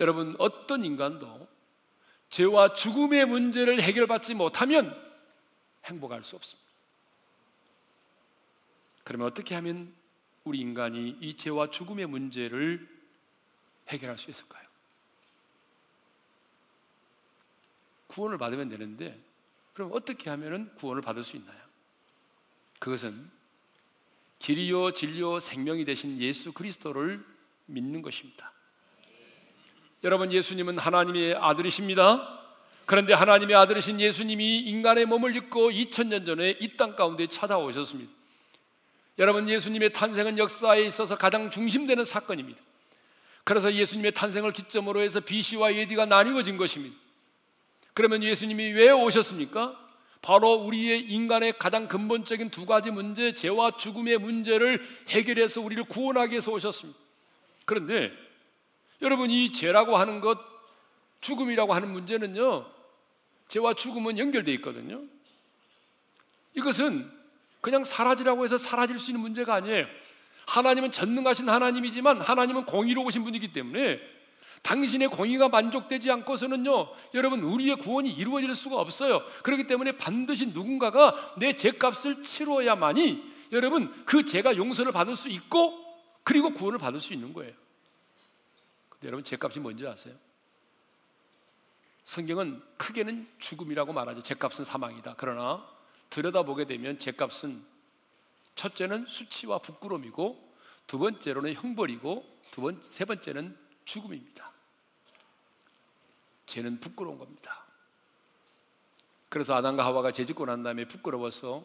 [0.00, 1.48] 여러분 어떤 인간도
[2.28, 4.98] 죄와 죽음의 문제를 해결받지 못하면
[5.84, 6.70] 행복할 수 없습니다.
[9.04, 9.94] 그러면 어떻게 하면
[10.44, 12.88] 우리 인간이 이 죄와 죽음의 문제를
[13.88, 14.66] 해결할 수 있을까요?
[18.08, 19.18] 구원을 받으면 되는데
[19.74, 21.60] 그럼 어떻게 하면 구원을 받을 수 있나요?
[22.78, 23.30] 그것은
[24.42, 27.24] 길이요 진리요 생명이 되신 예수 그리스도를
[27.66, 28.52] 믿는 것입니다.
[30.02, 32.40] 여러분 예수님은 하나님의 아들이십니다.
[32.84, 38.12] 그런데 하나님의 아들이신 예수님이 인간의 몸을 입고 2000년 전에 이 땅 가운데 찾아오셨습니다.
[39.20, 42.60] 여러분 예수님의 탄생은 역사에 있어서 가장 중심되는 사건입니다.
[43.44, 46.96] 그래서 예수님의 탄생을 기점으로 해서 BC와 AD가 나뉘어진 것입니다.
[47.94, 49.78] 그러면 예수님이 왜 오셨습니까?
[50.22, 56.52] 바로 우리의 인간의 가장 근본적인 두 가지 문제, 죄와 죽음의 문제를 해결해서 우리를 구원하기 위해서
[56.52, 56.98] 오셨습니다.
[57.66, 58.12] 그런데
[59.02, 60.38] 여러분 이 죄라고 하는 것,
[61.20, 62.66] 죽음이라고 하는 문제는요,
[63.48, 65.02] 죄와 죽음은 연결되어 있거든요.
[66.54, 67.10] 이것은
[67.60, 69.86] 그냥 사라지라고 해서 사라질 수 있는 문제가 아니에요.
[70.46, 74.00] 하나님은 전능하신 하나님이지만 하나님은 공의로우신 분이기 때문에
[74.62, 79.22] 당신의 공의가 만족되지 않고서는요, 여러분, 우리의 구원이 이루어질 수가 없어요.
[79.42, 85.82] 그렇기 때문에 반드시 누군가가 내 죄값을 치러야만이 여러분, 그 죄가 용서를 받을 수 있고,
[86.22, 87.52] 그리고 구원을 받을 수 있는 거예요.
[88.88, 90.14] 근데 여러분, 죄값이 뭔지 아세요?
[92.04, 94.22] 성경은 크게는 죽음이라고 말하죠.
[94.22, 95.14] 죄값은 사망이다.
[95.18, 95.66] 그러나
[96.10, 97.64] 들여다보게 되면 죄값은
[98.54, 100.52] 첫째는 수치와 부끄러움이고
[100.86, 104.51] 두 번째로는 형벌이고 두 번, 세 번째는 죽음입니다.
[106.52, 107.64] 죄는 부끄러운 겁니다.
[109.30, 111.64] 그래서 아담과 하와가 죄 짓고 난 다음에 부끄러워서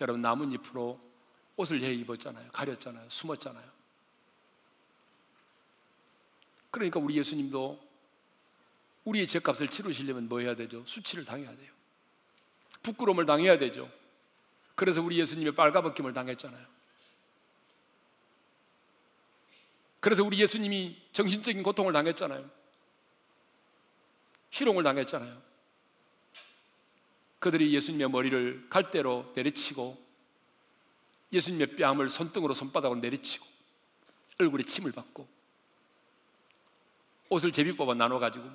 [0.00, 1.00] 여러분 나뭇잎으로
[1.56, 2.48] 옷을 해 입었잖아요.
[2.52, 3.10] 가렸잖아요.
[3.10, 3.68] 숨었잖아요.
[6.70, 7.84] 그러니까 우리 예수님도
[9.06, 10.84] 우리의 죄값을 치르시려면 뭐 해야 되죠?
[10.86, 11.72] 수치를 당해야 돼요.
[12.84, 13.90] 부끄러움을 당해야 되죠.
[14.76, 16.64] 그래서 우리 예수님의 빨가벗김을 당했잖아요.
[19.98, 22.57] 그래서 우리 예수님이 정신적인 고통을 당했잖아요.
[24.50, 25.40] 희롱을 당했잖아요.
[27.38, 30.06] 그들이 예수님의 머리를 갈대로 내리치고
[31.32, 33.46] 예수님의 뺨을 손등으로 손바닥으로 내리치고
[34.40, 35.28] 얼굴에 침을 받고
[37.30, 38.50] 옷을 제비 뽑아 나눠 가지고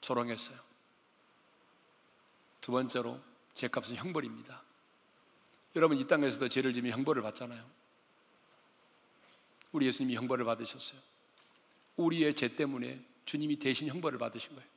[0.00, 0.58] 조롱했어요.
[2.60, 3.20] 두 번째로
[3.54, 4.62] 죄값은 형벌입니다.
[5.76, 7.64] 여러분 이 땅에서도 죄를 지면 형벌을 받잖아요.
[9.72, 11.00] 우리 예수님이 형벌을 받으셨어요.
[11.96, 14.68] 우리의 죄 때문에 주님이 대신 형벌을 받으신 거예요.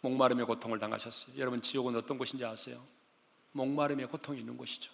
[0.00, 1.36] 목마름의 고통을 당하셨어요.
[1.38, 2.86] 여러분 지옥은 어떤 곳인지 아세요?
[3.52, 4.92] 목마름의 고통이 있는 곳이죠.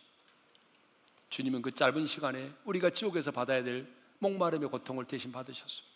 [1.28, 3.86] 주님은 그 짧은 시간에 우리가 지옥에서 받아야 될
[4.18, 5.86] 목마름의 고통을 대신 받으셨어요.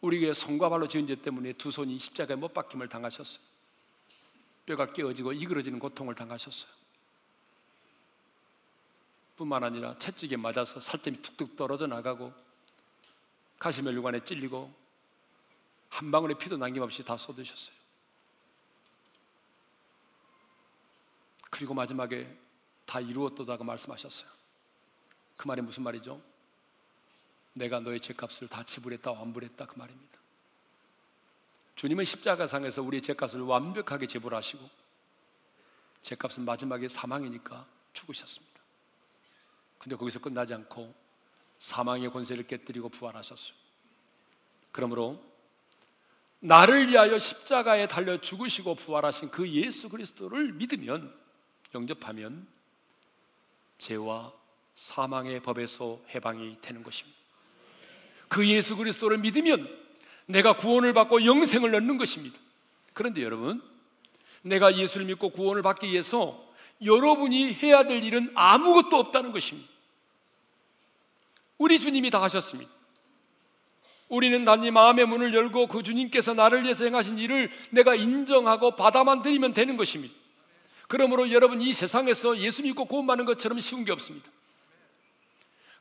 [0.00, 3.42] 우리의 손과 발로 지은 죄 때문에 두 손이 십자가에 못 박힘을 당하셨어요.
[4.64, 6.70] 뼈가 깨어지고 이그러지는 고통을 당하셨어요.
[9.36, 12.32] 뿐만 아니라 채찍에 맞아서 살점이 툭툭 떨어져 나가고
[13.60, 14.74] 가시멜류관에 찔리고
[15.90, 17.76] 한 방울의 피도 남김없이 다 쏟으셨어요.
[21.50, 22.36] 그리고 마지막에
[22.86, 24.28] 다 이루었도다고 말씀하셨어요.
[25.36, 26.20] 그 말이 무슨 말이죠?
[27.52, 30.18] 내가 너의 죄값을 다 지불했다 완불했다 그 말입니다.
[31.74, 34.68] 주님은 십자가상에서 우리의 죄값을 완벽하게 지불하시고
[36.02, 38.60] 죄값은 마지막에 사망이니까 죽으셨습니다.
[39.78, 40.94] 근데 거기서 끝나지 않고
[41.60, 43.54] 사망의 권세를 깨뜨리고 부활하셨어요.
[44.72, 45.22] 그러므로
[46.40, 51.14] 나를 위하여 십자가에 달려 죽으시고 부활하신 그 예수 그리스도를 믿으면
[51.74, 52.46] 영접하면
[53.78, 54.32] 죄와
[54.74, 57.18] 사망의 법에서 해방이 되는 것입니다.
[58.28, 59.78] 그 예수 그리스도를 믿으면
[60.26, 62.38] 내가 구원을 받고 영생을 얻는 것입니다.
[62.94, 63.62] 그런데 여러분,
[64.42, 66.48] 내가 예수를 믿고 구원을 받기 위해서
[66.82, 69.68] 여러분이 해야 될 일은 아무것도 없다는 것입니다.
[71.60, 72.72] 우리 주님이 다 하셨습니다.
[74.08, 79.52] 우리는 단지 마음의 문을 열고 그 주님께서 나를 위해서 행하신 일을 내가 인정하고 받아만 드리면
[79.52, 80.14] 되는 것입니다.
[80.88, 84.30] 그러므로 여러분 이 세상에서 예수 믿고 구원받는 것처럼 쉬운 게 없습니다.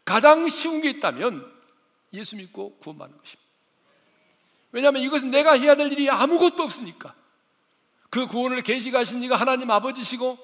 [0.03, 1.49] 가장 쉬운 게 있다면
[2.11, 3.49] 예수 믿고 구원받는 것입니다.
[4.73, 7.15] 왜냐하면 이것은 내가 해야 될 일이 아무것도 없으니까.
[8.09, 10.37] 그 구원을 계시하신 이가 하나님 아버지시고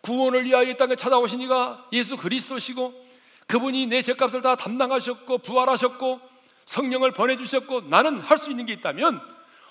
[0.00, 3.07] 구원을 위하여 이 땅에 찾아오신 이가 예수 그리스도시고
[3.48, 6.20] 그분이 내 죄값을 다 담당하셨고 부활하셨고
[6.66, 9.20] 성령을 보내주셨고 나는 할 수 있는 게 있다면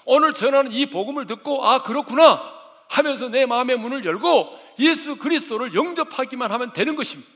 [0.05, 2.41] 오늘 전하는 이 복음을 듣고 아 그렇구나
[2.89, 7.29] 하면서 내 마음의 문을 열고 예수 그리스도를 영접하기만 하면 되는 것입니다.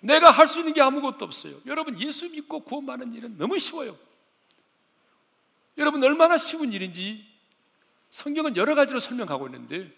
[0.00, 1.56] 내가 할 수 있는 게 아무것도 없어요.
[1.66, 3.96] 여러분 예수 믿고 구원 받는 일은 너무 쉬워요.
[5.78, 7.26] 여러분 얼마나 쉬운 일인지
[8.10, 9.90] 성경은 여러 가지로 설명하고 있는데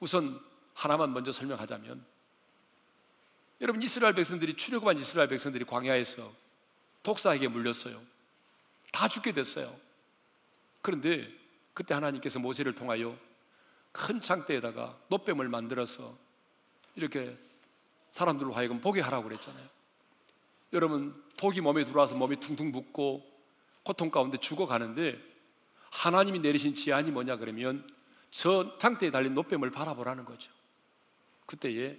[0.00, 0.40] 우선
[0.74, 2.04] 하나만 먼저 설명하자면
[3.60, 6.32] 여러분 이스라엘 백성들이 출애굽한 이스라엘 백성들이 광야에서
[7.02, 8.00] 독사에게 물렸어요.
[8.92, 9.74] 다 죽게 됐어요.
[10.82, 11.30] 그런데
[11.74, 13.16] 그때 하나님께서 모세를 통하여
[13.92, 16.16] 큰 창대에다가 노뱀을 만들어서
[16.96, 17.36] 이렇게
[18.12, 19.68] 사람들로 하여금 보게 하라고 그랬잖아요.
[20.72, 23.28] 여러분 독이 몸에 들어와서 몸이 퉁퉁 붓고
[23.82, 25.20] 고통 가운데 죽어가는데
[25.90, 27.86] 하나님이 내리신 지안이 뭐냐 그러면
[28.30, 30.50] 저 창대에 달린 노뱀을 바라보라는 거죠.
[31.46, 31.98] 그때에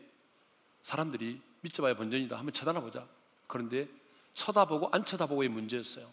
[0.84, 2.38] 사람들이 믿져봐야 본전이다.
[2.38, 3.08] 한번 쳐다보자.
[3.48, 3.88] 그런데
[4.34, 6.12] 쳐다보고 안 쳐다보고의 문제였어요.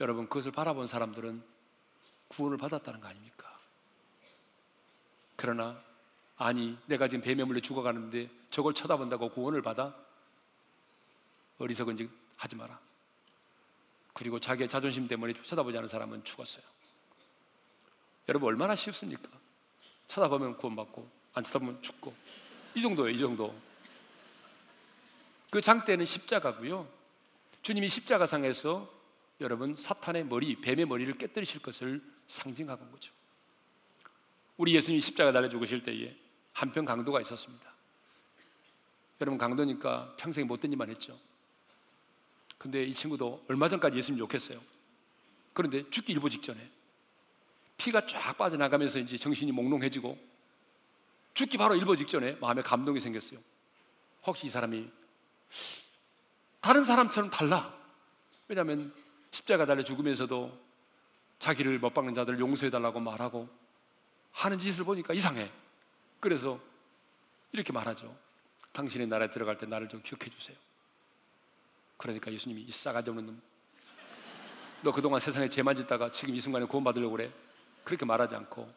[0.00, 1.42] 여러분 그것을 바라본 사람들은
[2.28, 3.58] 구원을 받았다는 거 아닙니까?
[5.36, 5.80] 그러나
[6.36, 9.94] 아니 내가 지금 뱀에 물려 죽어가는데 저걸 쳐다본다고 구원을 받아?
[11.58, 12.78] 어리석은 짓 하지 마라.
[14.12, 16.64] 그리고 자기의 자존심 때문에 쳐다보지 않은 사람은 죽었어요.
[18.28, 19.30] 여러분 얼마나 쉽습니까?
[20.08, 22.14] 쳐다보면 구원받고 안 쳐다보면 죽고
[22.74, 23.54] 이 정도예요 이 정도
[25.50, 26.88] 그 장대는 십자가고요.
[27.62, 28.92] 주님이 십자가상에서
[29.40, 33.12] 여러분 사탄의 머리, 뱀의 머리를 깨뜨리실 것을 상징하는 거죠.
[34.56, 36.16] 우리 예수님이 십자가 달려 죽으실 때에
[36.52, 37.74] 한편 강도가 있었습니다.
[39.20, 41.18] 여러분 강도니까 평생 못된 일만 했죠.
[42.58, 44.60] 근데 이 친구도 얼마 전까지 예수님 욕했어요.
[45.52, 46.70] 그런데 죽기 일보 직전에
[47.76, 50.18] 피가 쫙 빠져나가면서 이제 정신이 몽롱해지고
[51.34, 53.38] 죽기 바로 일보 직전에 마음에 감동이 생겼어요.
[54.24, 54.90] 혹시 이 사람이
[56.60, 57.74] 다른 사람처럼 달라.
[58.48, 58.92] 왜냐하면
[59.30, 60.66] 십자가 달려 죽으면서도
[61.38, 63.48] 자기를 못 박는 자들을 용서해달라고 말하고
[64.32, 65.50] 하는 짓을 보니까 이상해.
[66.20, 66.60] 그래서
[67.52, 68.16] 이렇게 말하죠.
[68.72, 70.56] 당신의 나라에 들어갈 때 나를 좀 기억해 주세요.
[71.96, 73.42] 그러니까 예수님이 이 싸가지 없는 놈.
[74.82, 77.32] 너 그동안 세상에 죄만 짓다가 지금 이 순간에 구원받으려고 그래.
[77.84, 78.72] 그렇게 말하지 않고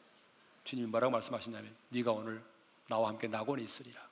[0.63, 2.41] 주님이 뭐라고 말씀하시냐면 네가 오늘
[2.87, 4.08] 나와 함께 낙원에 있으리라.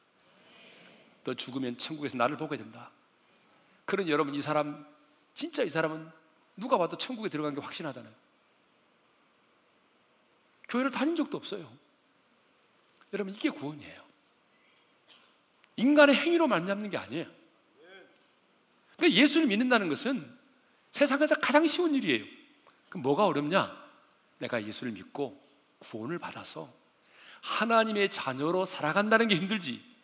[1.27, 2.89] 너 죽으면 천국에서 나를 보게 된다.
[3.83, 4.87] 그런 여러분 이 사람
[5.35, 6.09] 진짜 이 사람은
[6.55, 8.13] 누가 봐도 천국에 들어간 게 확신하잖아요.
[10.69, 11.69] 교회를 다닌 적도 없어요.
[13.11, 14.01] 여러분 이게 구원이에요.
[15.75, 17.27] 인간의 행위로 만잡는 게 아니에요.
[18.95, 20.33] 그러니까 예수를 믿는다는 것은
[20.91, 22.23] 세상에서 가장 쉬운 일이에요.
[22.87, 23.75] 그럼 뭐가 어렵냐?
[24.37, 25.45] 내가 예수를 믿고
[25.79, 26.73] 구원을 받아서
[27.41, 29.96] 하나님의 자녀로 살아간다는 게 힘들지.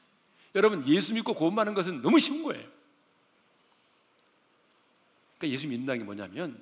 [0.55, 2.67] 여러분 예수 믿고 구원받는 것은 너무 쉬운 거예요.
[5.37, 6.61] 그러니까 예수 믿는다는 게 뭐냐면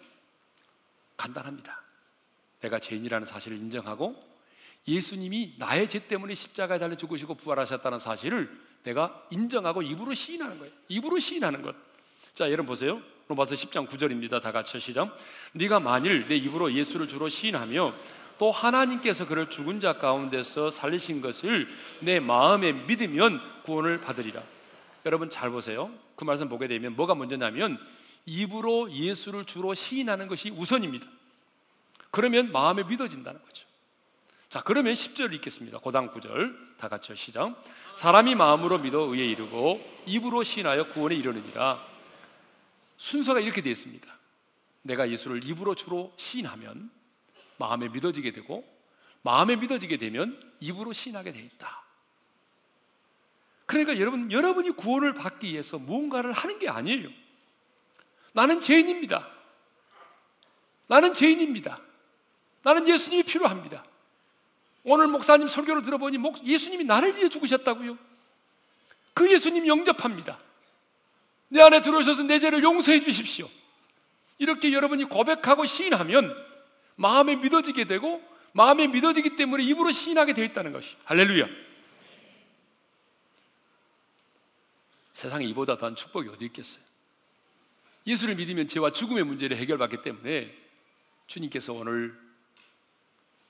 [1.18, 1.82] 간단합니다.
[2.62, 4.32] 내가 죄인이라는 사실을 인정하고
[4.88, 8.50] 예수님이 나의 죄 때문에 십자가에 달려 죽으시고 부활하셨다는 사실을
[8.84, 10.74] 내가 인정하고 입으로 시인하는 거예요.
[10.88, 11.76] 입으로 시인하는 것.
[12.34, 13.02] 자, 여러분 보세요.
[13.28, 14.42] 로마서 10장 9절입니다.
[14.42, 15.16] 다 같이 시작.
[15.54, 17.94] 네가 만일 내 입으로 예수를 주로 시인하며
[18.42, 21.68] 또 하나님께서 그를 죽은 자 가운데서 살리신 것을
[22.00, 24.42] 내 마음에 믿으면 구원을 받으리라.
[25.06, 25.92] 여러분 잘 보세요.
[26.16, 27.78] 그 말씀 보게 되면 뭐가 먼저냐면
[28.26, 31.06] 입으로 예수를 주로 시인하는 것이 우선입니다.
[32.10, 33.68] 그러면 마음에 믿어진다는 거죠.
[34.50, 35.78] 자, 그러면 10절 읽겠습니다.
[35.78, 37.64] 고당 9절 다 같이 시작.
[37.98, 41.80] 사람이 마음으로 믿어 의에 이르고 입으로 시인하여 구원에 이르느니라.
[42.98, 44.08] 순서가 이렇게 되어 있습니다.
[44.82, 46.90] 내가 예수를 입으로 주로 시인하면
[47.62, 48.68] 마음에 믿어지게 되고
[49.22, 51.84] 마음에 믿어지게 되면 입으로 신하게 돼 있다.
[53.68, 57.10] 그러니까 여러분 여러분이 구원을 받기 위해서 무언가를 하는 게 아니에요.
[58.34, 59.30] 나는 죄인입니다.
[60.88, 61.80] 나는 죄인입니다.
[62.64, 63.86] 나는 예수님이 필요합니다.
[64.84, 67.98] 오늘 목사님 설교를 들어보니 예수님이 나를 위해 죽으셨다고요.
[69.14, 70.40] 그 예수님 영접합니다.
[71.50, 73.48] 내 안에 들어오셔서 내 죄를 용서해 주십시오.
[74.40, 76.51] 이렇게 여러분이 고백하고 시인하면
[76.96, 78.22] 마음에 믿어지게 되고
[78.54, 81.48] 마음에 믿어지기 때문에 입으로 시인하게 되어 있다는 것이 할렐루야.
[85.14, 86.84] 세상에 이보다 더한 축복이 어디 있겠어요?
[88.08, 90.58] 예수를 믿으면 죄와 죽음의 문제를 해결받기 때문에
[91.28, 92.20] 주님께서 오늘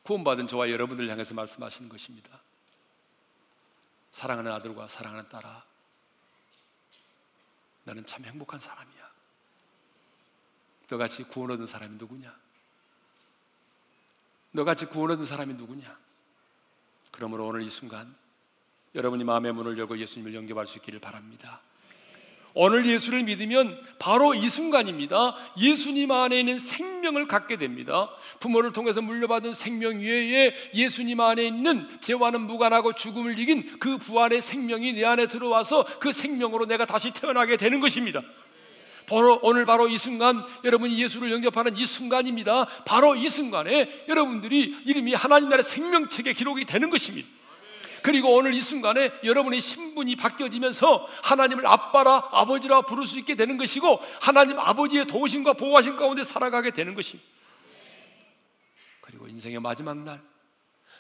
[0.03, 2.41] 구원받은 저와 여러분들 향해서 말씀하시는 것입니다.
[4.11, 5.63] 사랑하는 아들과 사랑하는 딸아,
[7.85, 9.11] 나는 참 행복한 사람이야.
[10.89, 12.35] 너같이 구원 얻은 사람이 누구냐?
[14.52, 15.97] 너같이 구원 얻은 사람이 누구냐?
[17.12, 18.14] 그러므로 오늘 이 순간
[18.95, 21.62] 여러분이 마음의 문을 열고 예수님을 영접할 수 있기를 바랍니다.
[22.54, 25.36] 오늘 예수를 믿으면 바로 이 순간입니다.
[25.58, 28.10] 예수님 안에 있는 생명을 갖게 됩니다.
[28.41, 34.93] 부모를 통해서 물려받은 생명 위에 예수님 안에 있는 죄와는 무관하고 죽음을 이긴 그 부활의 생명이
[34.93, 38.22] 내 안에 들어와서 그 생명으로 내가 다시 태어나게 되는 것입니다.
[39.12, 42.66] 바로 오늘 바로 이 순간 여러분이 예수를 영접하는 이 순간입니다.
[42.86, 47.28] 바로 이 순간에 여러분들이 이름이 하나님 나라의 생명책에 기록이 되는 것입니다.
[48.03, 53.99] 그리고 오늘 이 순간에 여러분의 신분이 바뀌어지면서 하나님을 아빠라 아버지라 부를 수 있게 되는 것이고
[54.22, 57.30] 하나님 아버지의 도우심과 보호하심 가운데 살아가게 되는 것입니다.
[59.01, 60.22] 그리고 인생의 마지막 날,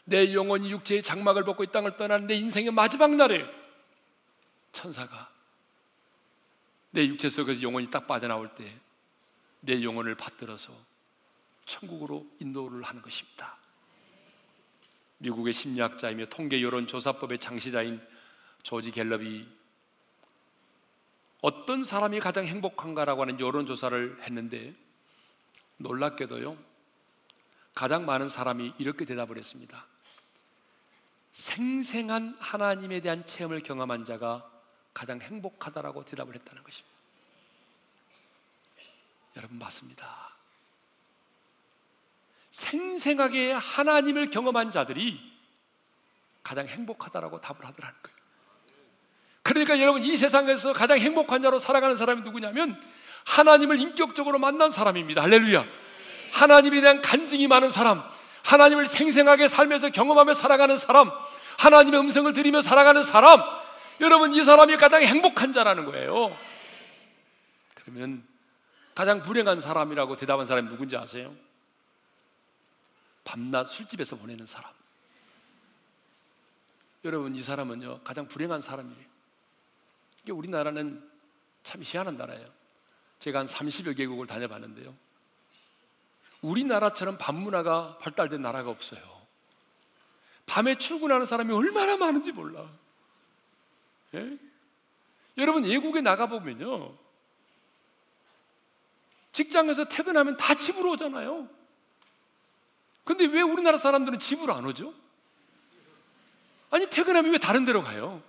[0.03, 3.45] 내 영혼이 육체의 장막을 벗고 이 땅을 떠나는 내 인생의 마지막 날에
[4.73, 5.30] 천사가
[6.91, 8.91] 내 육체 속에서 영혼이 딱 빠져나올 때
[9.61, 10.73] 내 영혼을 받들어서
[11.65, 13.57] 천국으로 인도를 하는 것입니다.
[15.19, 18.01] 미국의 심리학자이며 통계 여론 조사법의 창시자인
[18.63, 19.47] 조지 갤럽이
[21.41, 24.73] 어떤 사람이 가장 행복한가라고 하는 여론 조사를 했는데
[25.77, 26.57] 놀랍게도요,
[27.73, 29.85] 가장 많은 사람이 이렇게 대답을 했습니다.
[31.31, 34.50] 생생한 하나님에 대한 체험을 경험한 자가
[34.93, 36.91] 가장 행복하다라고 대답을 했다는 것입니다.
[39.37, 40.31] 여러분, 맞습니다.
[42.51, 45.19] 생생하게 하나님을 경험한 자들이
[46.43, 48.17] 가장 행복하다라고 답을 하더라는 거예요.
[49.43, 52.79] 그러니까 여러분 이 세상에서 가장 행복한 자로 살아가는 사람이 누구냐면
[53.25, 55.21] 하나님을 인격적으로 만난 사람입니다.
[55.21, 55.65] 할렐루야.
[56.31, 58.03] 하나님에 대한 간증이 많은 사람,
[58.43, 61.11] 하나님을 생생하게 살면서 경험하며 살아가는 사람,
[61.57, 63.41] 하나님의 음성을 들으며 살아가는 사람,
[64.01, 66.37] 여러분 이 사람이 가장 행복한 자라는 거예요.
[67.75, 68.25] 그러면
[68.95, 71.35] 가장 불행한 사람이라고 대답한 사람이 누군지 아세요?
[73.23, 74.71] 밤낮 술집에서 보내는 사람.
[77.03, 79.05] 여러분, 이 사람은요, 가장 불행한 사람이에요.
[80.23, 81.09] 이게 우리나라는
[81.63, 82.47] 참 희한한 나라예요.
[83.19, 84.95] 제가 한 30여 개국을 다녀봤는데요.
[86.41, 89.01] 우리나라처럼 밤문화가 발달된 나라가 없어요.
[90.45, 92.67] 밤에 출근하는 사람이 얼마나 많은지 몰라.
[94.15, 94.37] 예?
[95.37, 96.95] 여러분, 외국에 나가 보면요.
[99.31, 101.47] 직장에서 퇴근하면 다 집으로 오잖아요.
[103.03, 104.93] 근데 왜 우리나라 사람들은 집으로 안 오죠?
[106.69, 108.21] 아니, 퇴근하면 왜 다른 데로 가요?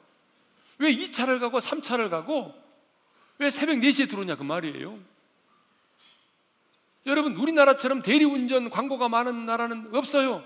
[0.79, 2.55] 왜 2차를 가고 3차를 가고
[3.39, 4.99] 왜 새벽 4시에 들어오냐 그 말이에요.
[7.07, 10.45] 여러분, 우리나라처럼 대리운전 광고가 많은 나라는 없어요.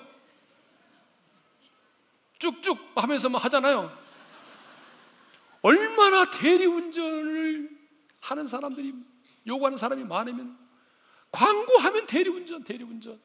[2.38, 4.05] 쭉쭉 하면서 뭐 하잖아요.
[5.66, 7.76] 얼마나 대리운전을
[8.20, 8.94] 하는 사람들이
[9.48, 10.56] 요구하는 사람이 많으면
[11.32, 13.20] 광고하면 대리운전, 대리운전.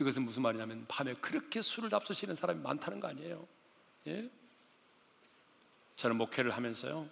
[0.00, 3.44] 이것은 무슨 말이냐면 밤에 그렇게 술을 잡수시는 사람이 많다는 거 아니에요.
[4.06, 4.30] 예?
[5.96, 7.08] 저는 목회를 하면서요.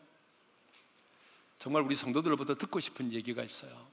[1.58, 3.88] 정말 우리 성도들로부터 듣고 싶은 얘기가 있어요.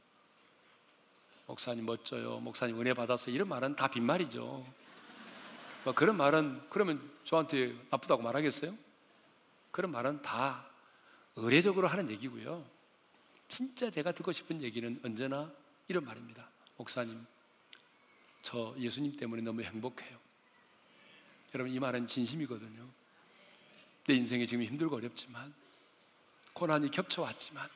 [1.48, 2.38] 목사님 멋져요.
[2.42, 4.64] 목사님 은혜 받아서 이런 말은 다 빈말이죠.
[5.84, 8.83] 뭐 그런 말은 그러면 저한테 나쁘다고 말하겠어요?
[9.74, 10.70] 그런 말은 다
[11.36, 12.64] 의례적으로 하는 얘기고요.
[13.48, 15.52] 진짜 제가 듣고 싶은 얘기는 언제나
[15.88, 16.48] 이런 말입니다.
[16.78, 17.26] 목사님,
[18.44, 20.20] 저 예수님 때문에 너무 행복해요.
[21.56, 22.88] 여러분 이 말은 진심이거든요.
[24.06, 25.52] 내 인생이 지금 힘들고 어렵지만
[26.54, 27.68] 고난이 겹쳐왔지만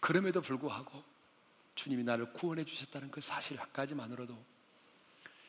[0.00, 1.04] 그럼에도 불구하고
[1.76, 4.36] 주님이 나를 구원해 주셨다는 그 사실 한 가지만으로도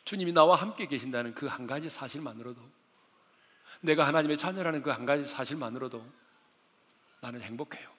[0.05, 2.78] 주님이 나와 함께 계신다는 그 한 가지 사실만으로도
[3.81, 6.05] 내가 하나님의 자녀라는 그 한 가지 사실만으로도
[7.21, 7.89] 나는 행복해요.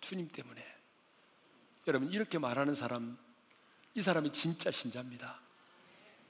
[0.00, 0.64] 주님 때문에.
[1.86, 3.18] 여러분, 이렇게 말하는 사람
[3.94, 5.40] 이 사람이 진짜 신자입니다.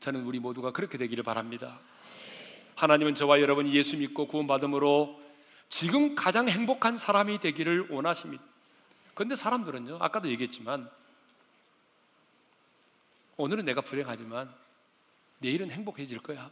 [0.01, 1.81] 저는 우리 모두가 그렇게 되기를 바랍니다.
[2.77, 5.21] 하나님은 저와 여러분이 예수 믿고 구원받음으로
[5.69, 8.43] 지금 가장 행복한 사람이 되기를 원하십니다.
[9.15, 10.89] 근데 사람들은요, 아까도 얘기했지만,
[13.37, 14.55] 오늘은 내가 불행하지만,
[15.39, 16.51] 내일은 행복해질 거야.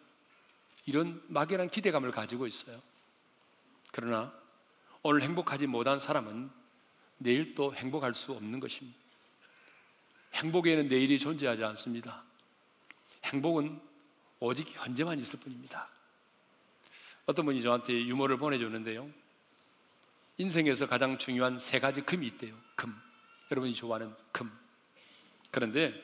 [0.86, 2.80] 이런 막연한 기대감을 가지고 있어요.
[3.92, 4.32] 그러나,
[5.02, 6.50] 오늘 행복하지 못한 사람은
[7.18, 8.98] 내일 또 행복할 수 없는 것입니다.
[10.34, 12.24] 행복에는 내일이 존재하지 않습니다.
[13.24, 13.80] 행복은
[14.38, 15.88] 오직 현재만 있을 뿐입니다.
[17.24, 19.10] 어떤 분이 저한테 유머를 보내줬는데요.
[20.38, 22.54] 인생에서 가장 중요한 세 가지 금이 있대요.
[22.74, 22.94] 금.
[23.50, 24.50] 여러분이 좋아하는 금.
[25.50, 25.94] 그런데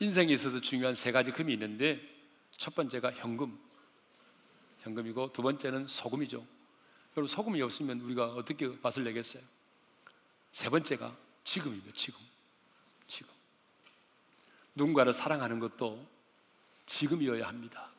[0.00, 2.00] 인생에 있어서 중요한 세 가지 금이 있는데
[2.56, 3.58] 첫 번째가 현금.
[4.82, 6.44] 현금이고 두 번째는 소금이죠.
[7.16, 9.42] 여러분 소금이 없으면 우리가 어떻게 맛을 내겠어요?
[10.50, 11.92] 세 번째가 지금입니다.
[11.94, 12.20] 지금.
[13.06, 13.32] 지금.
[14.74, 16.06] 누군가를 사랑하는 것도
[16.86, 17.90] 지금이어야 합니다.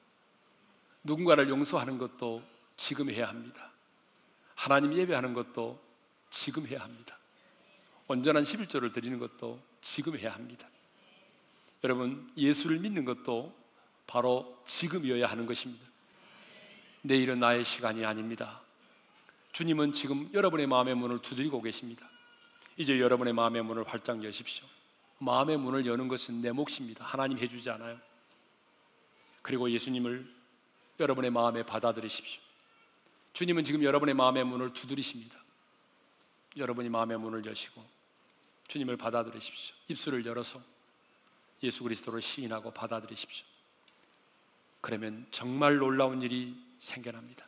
[1.04, 2.44] 누군가를 용서하는 것도
[2.76, 3.72] 지금 해야 합니다.
[4.56, 5.80] 하나님 예배하는 것도
[6.30, 7.18] 지금 해야 합니다.
[8.08, 10.68] 온전한 11조를 드리는 것도 지금 해야 합니다.
[11.84, 13.54] 여러분, 예수를 믿는 것도
[14.08, 15.86] 바로 지금이어야 하는 것입니다.
[17.04, 18.62] 내일은 나의 시간이 아닙니다.
[19.52, 22.10] 주님은 지금 여러분의 마음의 문을 두드리고 계십니다.
[22.78, 24.66] 이제 여러분의 마음의 문을 활짝 여십시오.
[25.20, 27.06] 마음의 문을 여는 것은 내 몫입니다.
[27.06, 28.00] 하나님 해주지 않아요.
[29.42, 30.26] 그리고 예수님을
[31.00, 32.42] 여러분의 마음에 받아들이십시오.
[33.34, 35.38] 주님은 지금 여러분의 마음의 문을 두드리십니다.
[36.56, 37.84] 여러분이 마음의 문을 여시고
[38.68, 39.76] 주님을 받아들이십시오.
[39.90, 40.62] 입술을 열어서
[41.64, 43.46] 예수 그리스도를 시인하고 받아들이십시오.
[44.82, 47.48] 그러면 정말 놀라운 일이 생겨납니다.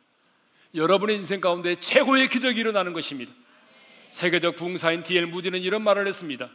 [0.74, 3.32] 여러분의 인생 가운데 최고의 기적이 일어나는 것입니다.
[4.10, 5.26] 세계적 부흥사인 D.L.
[5.26, 6.50] 무디는 이런 말을 했습니다.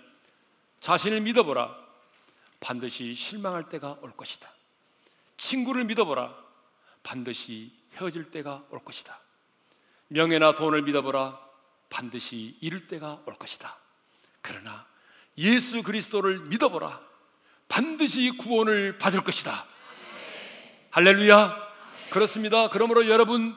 [0.80, 1.76] 자신을 믿어보라.
[2.60, 4.52] 반드시 실망할 때가 올 것이다.
[5.38, 6.36] 친구를 믿어보라.
[7.04, 9.20] 반드시 헤어질 때가 올 것이다.
[10.08, 11.40] 명예나 돈을 믿어보라.
[11.90, 13.78] 반드시 잃을 때가 올 것이다.
[14.42, 14.88] 그러나
[15.38, 17.02] 예수 그리스도를 믿어보라.
[17.68, 19.66] 반드시 구원을 받을 것이다.
[20.92, 21.71] 할렐루야.
[22.12, 22.68] 그렇습니다.
[22.68, 23.56] 그러므로 여러분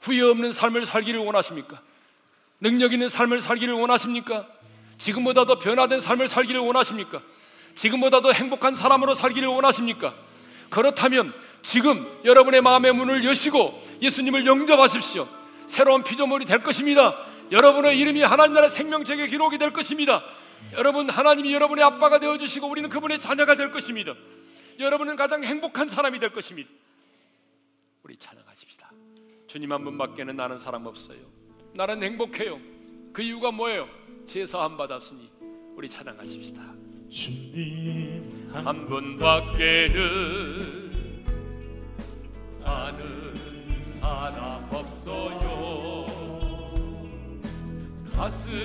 [0.00, 1.80] 후회 없는 삶을 살기를 원하십니까?
[2.60, 4.46] 능력 있는 삶을 살기를 원하십니까?
[4.98, 7.22] 지금보다 더 변화된 삶을 살기를 원하십니까?
[7.74, 10.14] 지금보다 더 행복한 사람으로 살기를 원하십니까?
[10.68, 11.32] 그렇다면
[11.62, 15.26] 지금 여러분의 마음의 문을 여시고 예수님을 영접하십시오.
[15.66, 17.16] 새로운 피조물이 될 것입니다.
[17.50, 20.22] 여러분의 이름이 하나님 나라 생명책에 기록이 될 것입니다.
[20.74, 24.14] 여러분 하나님이 여러분의 아빠가 되어 주시고 우리는 그분의 자녀가 될 것입니다.
[24.78, 26.68] 여러분은 가장 행복한 사람이 될 것입니다.
[28.06, 28.92] 우리 찬양하십시다.
[29.48, 31.18] 주님 한 분밖에는 나는 사람 없어요.
[31.74, 32.60] 나는 행복해요.
[33.12, 33.88] 그 이유가 뭐예요?
[34.24, 35.28] 제사함 받았으니
[35.74, 36.62] 우리 찬양하십시다.
[37.10, 39.96] 주님 한 분밖에는
[42.62, 46.06] 아는 사람 없어요
[48.14, 48.56] 가슴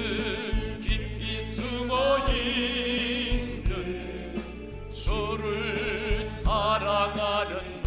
[0.84, 4.38] 깊이 숨어 있는
[4.92, 7.81] 주를 사랑하는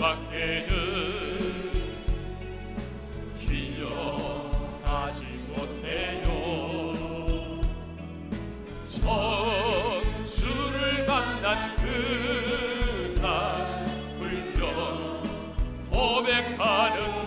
[0.00, 0.66] 분밖에는
[3.38, 6.30] 기억하지 못해요.
[11.76, 11.86] 그날
[14.18, 15.22] 울며
[15.90, 17.19] 고백하는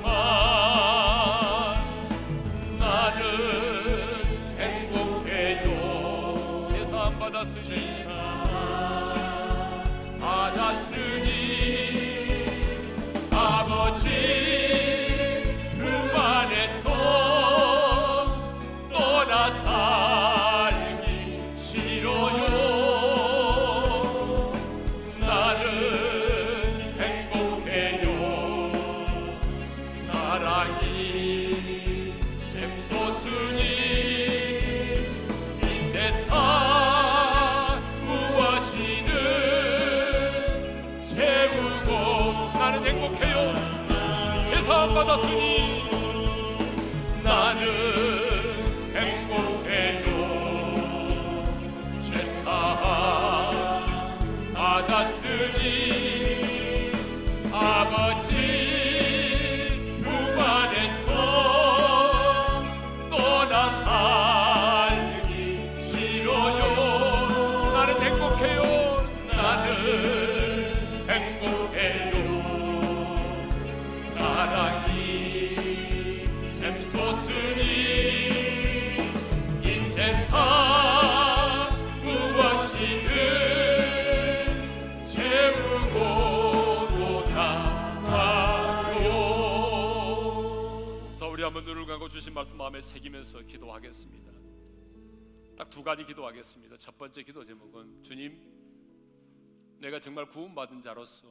[100.33, 101.27] 구원받은 자로서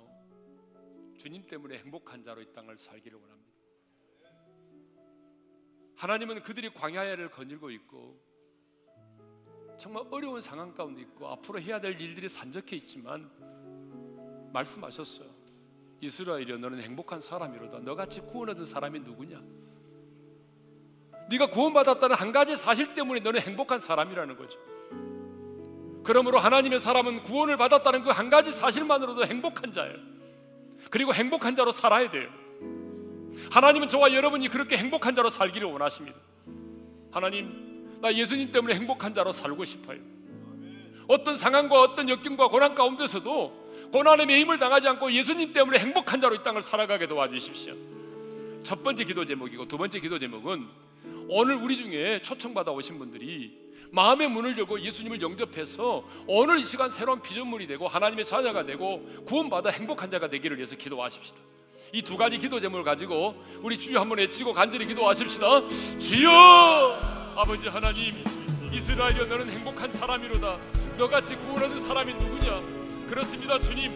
[1.18, 3.53] 주님 때문에 행복한 자로 이 땅을 살기를 원합니다.
[5.96, 8.20] 하나님은 그들이 광야를 거닐고 있고
[9.78, 13.28] 정말 어려운 상황 가운데 있고 앞으로 해야 될 일들이 산적해 있지만
[14.53, 15.28] 말씀하셨어요.
[16.00, 17.80] 이스라엘이여 너는 행복한 사람이로다.
[17.80, 19.42] 너같이 구원 얻은 사람이 누구냐?
[21.28, 24.61] 네가 구원받았다는 한 가지 사실 때문에 너는 행복한 사람이라는 거죠.
[26.05, 29.96] 그러므로 하나님의 사람은 구원을 받았다는 그 한 가지 사실만으로도 행복한 자예요.
[30.90, 32.28] 그리고 행복한 자로 살아야 돼요.
[33.50, 36.18] 하나님은 저와 여러분이 그렇게 행복한 자로 살기를 원하십니다.
[37.11, 39.98] 하나님, 나 예수님 때문에 행복한 자로 살고 싶어요.
[41.09, 46.42] 어떤 상황과 어떤 역경과 고난 가운데서도 고난의 매임을 당하지 않고 예수님 때문에 행복한 자로 이
[46.42, 47.74] 땅을 살아가게 도와주십시오.
[48.62, 50.66] 첫 번째 기도 제목이고 두 번째 기도 제목은
[51.28, 53.62] 오늘 우리 중에 초청받아 오신 분들이
[53.93, 59.68] 마음의 문을 열고 예수님을 영접해서 오늘 이 시간 새로운 피조물이 되고 하나님의 자녀가 되고 구원받아
[59.70, 61.38] 행복한 자가 되기를 위해서 기도하십시다.
[61.93, 65.68] 이 두 가지 기도 제목을 가지고 우리 주여 한번 외치고 간절히 기도하십시다.
[65.99, 66.30] 주여
[67.36, 68.14] 아버지 하나님
[68.72, 70.59] 이스라엘여 너는 행복한 사람이로다.
[70.97, 72.62] 너같이 구원하는 사람이 누구냐?
[73.11, 73.93] 그렇습니다 주님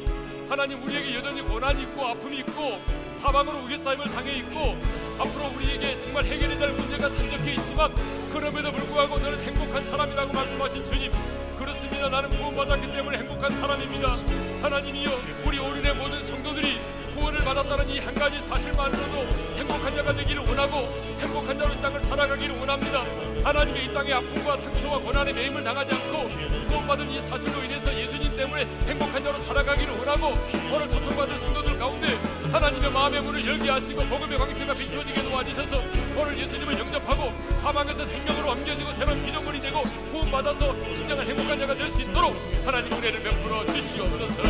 [0.49, 2.81] 하나님 우리에게 여전히 고난이 있고 아픔이 있고
[3.21, 4.77] 사방으로 우겨싸임을 당해 있고
[5.19, 7.91] 앞으로 우리에게 정말 해결이 될 문제가 산적해 있지만
[8.33, 11.13] 그럼에도 불구하고 너는 행복한 사람이라고 말씀하신 주님
[11.59, 12.09] 그렇습니다.
[12.09, 14.15] 나는 구원받았기 때문에 행복한 사람입니다.
[14.63, 15.11] 하나님이여
[15.47, 16.79] 우리 오륜의 모든 성도들이
[17.15, 19.27] 구원을 받았다는 이 한 가지 사실만으로도
[19.57, 20.87] 행복한 자가 되기를 원하고
[21.19, 23.03] 행복한 자로 이 땅을 살아가기를 원합니다.
[23.43, 26.29] 하나님의 이 땅의 아픔과 상처와 고난의 매임을 당하지 않고
[26.69, 30.27] 구원받은 이 사실로 인해서 예수님 때문에 행복한 자로 살아가기를 원하고
[30.73, 32.07] 오늘 초청받은 성도들 가운데
[32.53, 35.79] 하나님의 마음의 문을 열게 하시고 복음의 광채가 비추어지게 도와주셔서
[36.17, 39.81] 오늘 예수님을 영접하고 사망에서 생명으로 옮겨지고 새로운 비전물이 되고
[40.13, 42.35] 구원받아서 진정한 행복한 자가 될 수 있도록
[42.65, 44.43] 하나님 은혜를 베풀어 주시옵소서.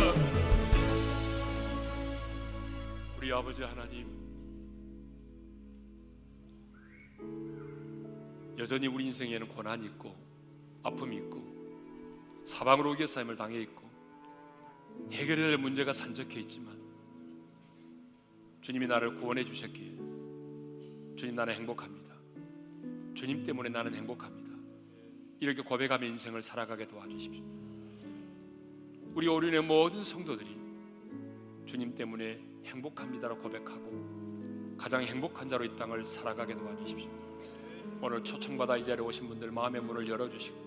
[3.17, 4.07] 우리 아버지 하나님
[8.57, 10.15] 여전히 우리 인생에는 고난이 있고
[10.83, 11.56] 아픔이 있고
[12.47, 13.87] 사방으로 오게싸임을 당해 있고
[15.11, 16.77] 해결해야 될 문제가 산적해 있지만
[18.61, 19.97] 주님이 나를 구원해 주셨기에
[21.15, 22.15] 주님 나는 행복합니다.
[23.13, 24.47] 주님 때문에 나는 행복합니다.
[25.39, 27.43] 이렇게 고백하며 인생을 살아가게 도와주십시오.
[29.13, 30.57] 우리 오륜의 모든 성도들이
[31.65, 37.09] 주님 때문에 행복합니다라고 고백하고 가장 행복한 자로 이 땅을 살아가게 도와주십시오.
[38.01, 40.66] 오늘 초청받아 이 자리에 오신 분들 마음의 문을 열어주시고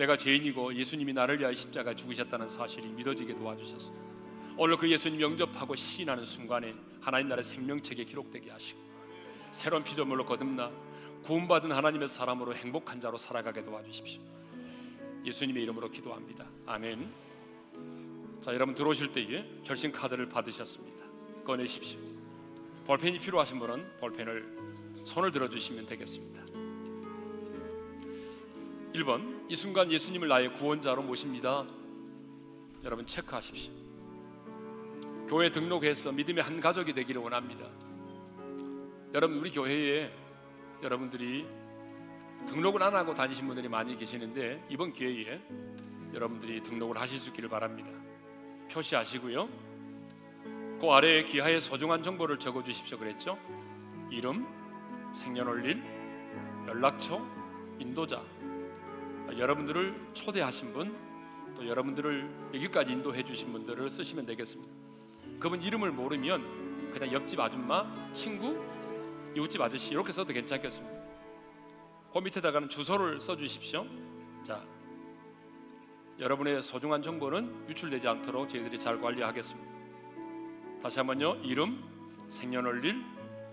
[0.00, 3.92] 내가 죄인이고 예수님이 나를 위하여 십자가 죽으셨다는 사실이 믿어지게 도와주셔서
[4.56, 8.80] 오늘 그 예수님 영접하고 시인하는 순간에 하나님 나라의 생명책에 기록되게 하시고
[9.52, 10.70] 새로운 피조물로 거듭나
[11.24, 14.22] 구원받은 하나님의 사람으로 행복한 자로 살아가게 도와주십시오.
[15.26, 16.46] 예수님의 이름으로 기도합니다.
[16.64, 17.12] 아멘.
[18.40, 21.04] 자, 여러분 들어오실 때에 결심 카드를 받으셨습니다.
[21.44, 22.00] 꺼내십시오.
[22.86, 26.49] 볼펜이 필요하신 분은 볼펜을 손을 들어 주시면 되겠습니다.
[28.94, 31.64] 1번 이 순간 예수님을 나의 구원자로 모십니다.
[32.82, 33.72] 여러분 체크하십시오.
[35.28, 37.66] 교회 등록해서 믿음의 한 가족이 되기를 원합니다.
[39.14, 40.10] 여러분 우리 교회에
[40.82, 41.46] 여러분들이
[42.46, 45.40] 등록을 안 하고 다니신 분들이 많이 계시는데 이번 기회에
[46.12, 47.90] 여러분들이 등록을 하실 수 있기를 바랍니다.
[48.72, 49.48] 표시하시고요.
[50.80, 53.38] 그 아래에 기하의 소중한 정보를 적어 주십시오 그랬죠?
[54.10, 54.46] 이름,
[55.12, 55.80] 생년월일,
[56.66, 57.20] 연락처,
[57.78, 58.22] 인도자
[59.38, 60.96] 여러분들을 초대하신 분,
[61.56, 64.72] 또 여러분들을 여기까지 인도해 주신 분들을 쓰시면 되겠습니다.
[65.38, 68.62] 그분 이름을 모르면 그냥 옆집 아줌마, 친구,
[69.36, 71.00] 이웃집 아저씨 이렇게 써도 괜찮겠습니다.
[72.12, 73.86] 그 밑에다가는 주소를 써 주십시오.
[74.44, 74.64] 자,
[76.18, 79.70] 여러분의 소중한 정보는 유출되지 않도록 저희들이 잘 관리하겠습니다.
[80.82, 81.36] 다시 한번요.
[81.42, 81.82] 이름,
[82.28, 83.02] 생년월일,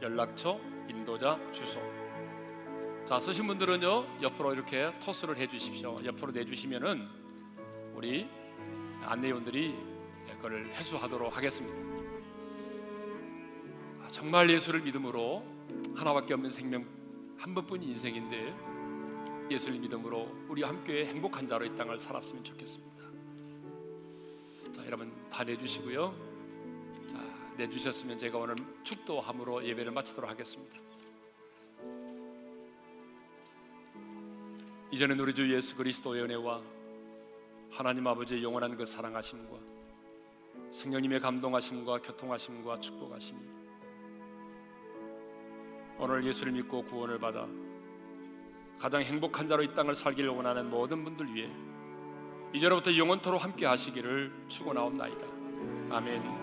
[0.01, 0.59] 연락처,
[0.89, 1.79] 인도자, 주소.
[3.07, 5.95] 자 쓰신 분들은요 옆으로 이렇게 토스를 해주십시오.
[6.03, 7.07] 옆으로 내주시면은
[7.95, 8.27] 우리
[9.01, 9.73] 안내원들이
[10.35, 12.05] 그걸 해수하도록 하겠습니다.
[14.01, 15.41] 아, 정말 예수를 믿음으로
[15.95, 16.85] 하나밖에 없는 생명
[17.37, 18.53] 한 번뿐인 인생인데
[19.51, 23.03] 예수를 믿음으로 우리 함께 행복한 자로 이 땅을 살았으면 좋겠습니다.
[24.75, 26.13] 자 여러분 다 내주시고요.
[27.09, 30.86] 자, 내주셨으면 제가 오늘 축도함으로 예배를 마치도록 하겠습니다.
[34.89, 36.61] 이제는 우리 주 예수 그리스도의 은혜와
[37.71, 39.57] 하나님 아버지의 영원한 그 사랑하심과
[40.71, 43.39] 성령님의 감동하심과 교통하심과 축복하심이
[45.99, 47.47] 오늘 예수를 믿고 구원을 받아
[48.79, 51.49] 가장 행복한 자로 이 땅을 살기를 원하는 모든 분들 위해
[52.53, 55.25] 이제로부터 영원토록 함께 하시기를 축원하옵나이다.
[55.89, 56.36] 아멘.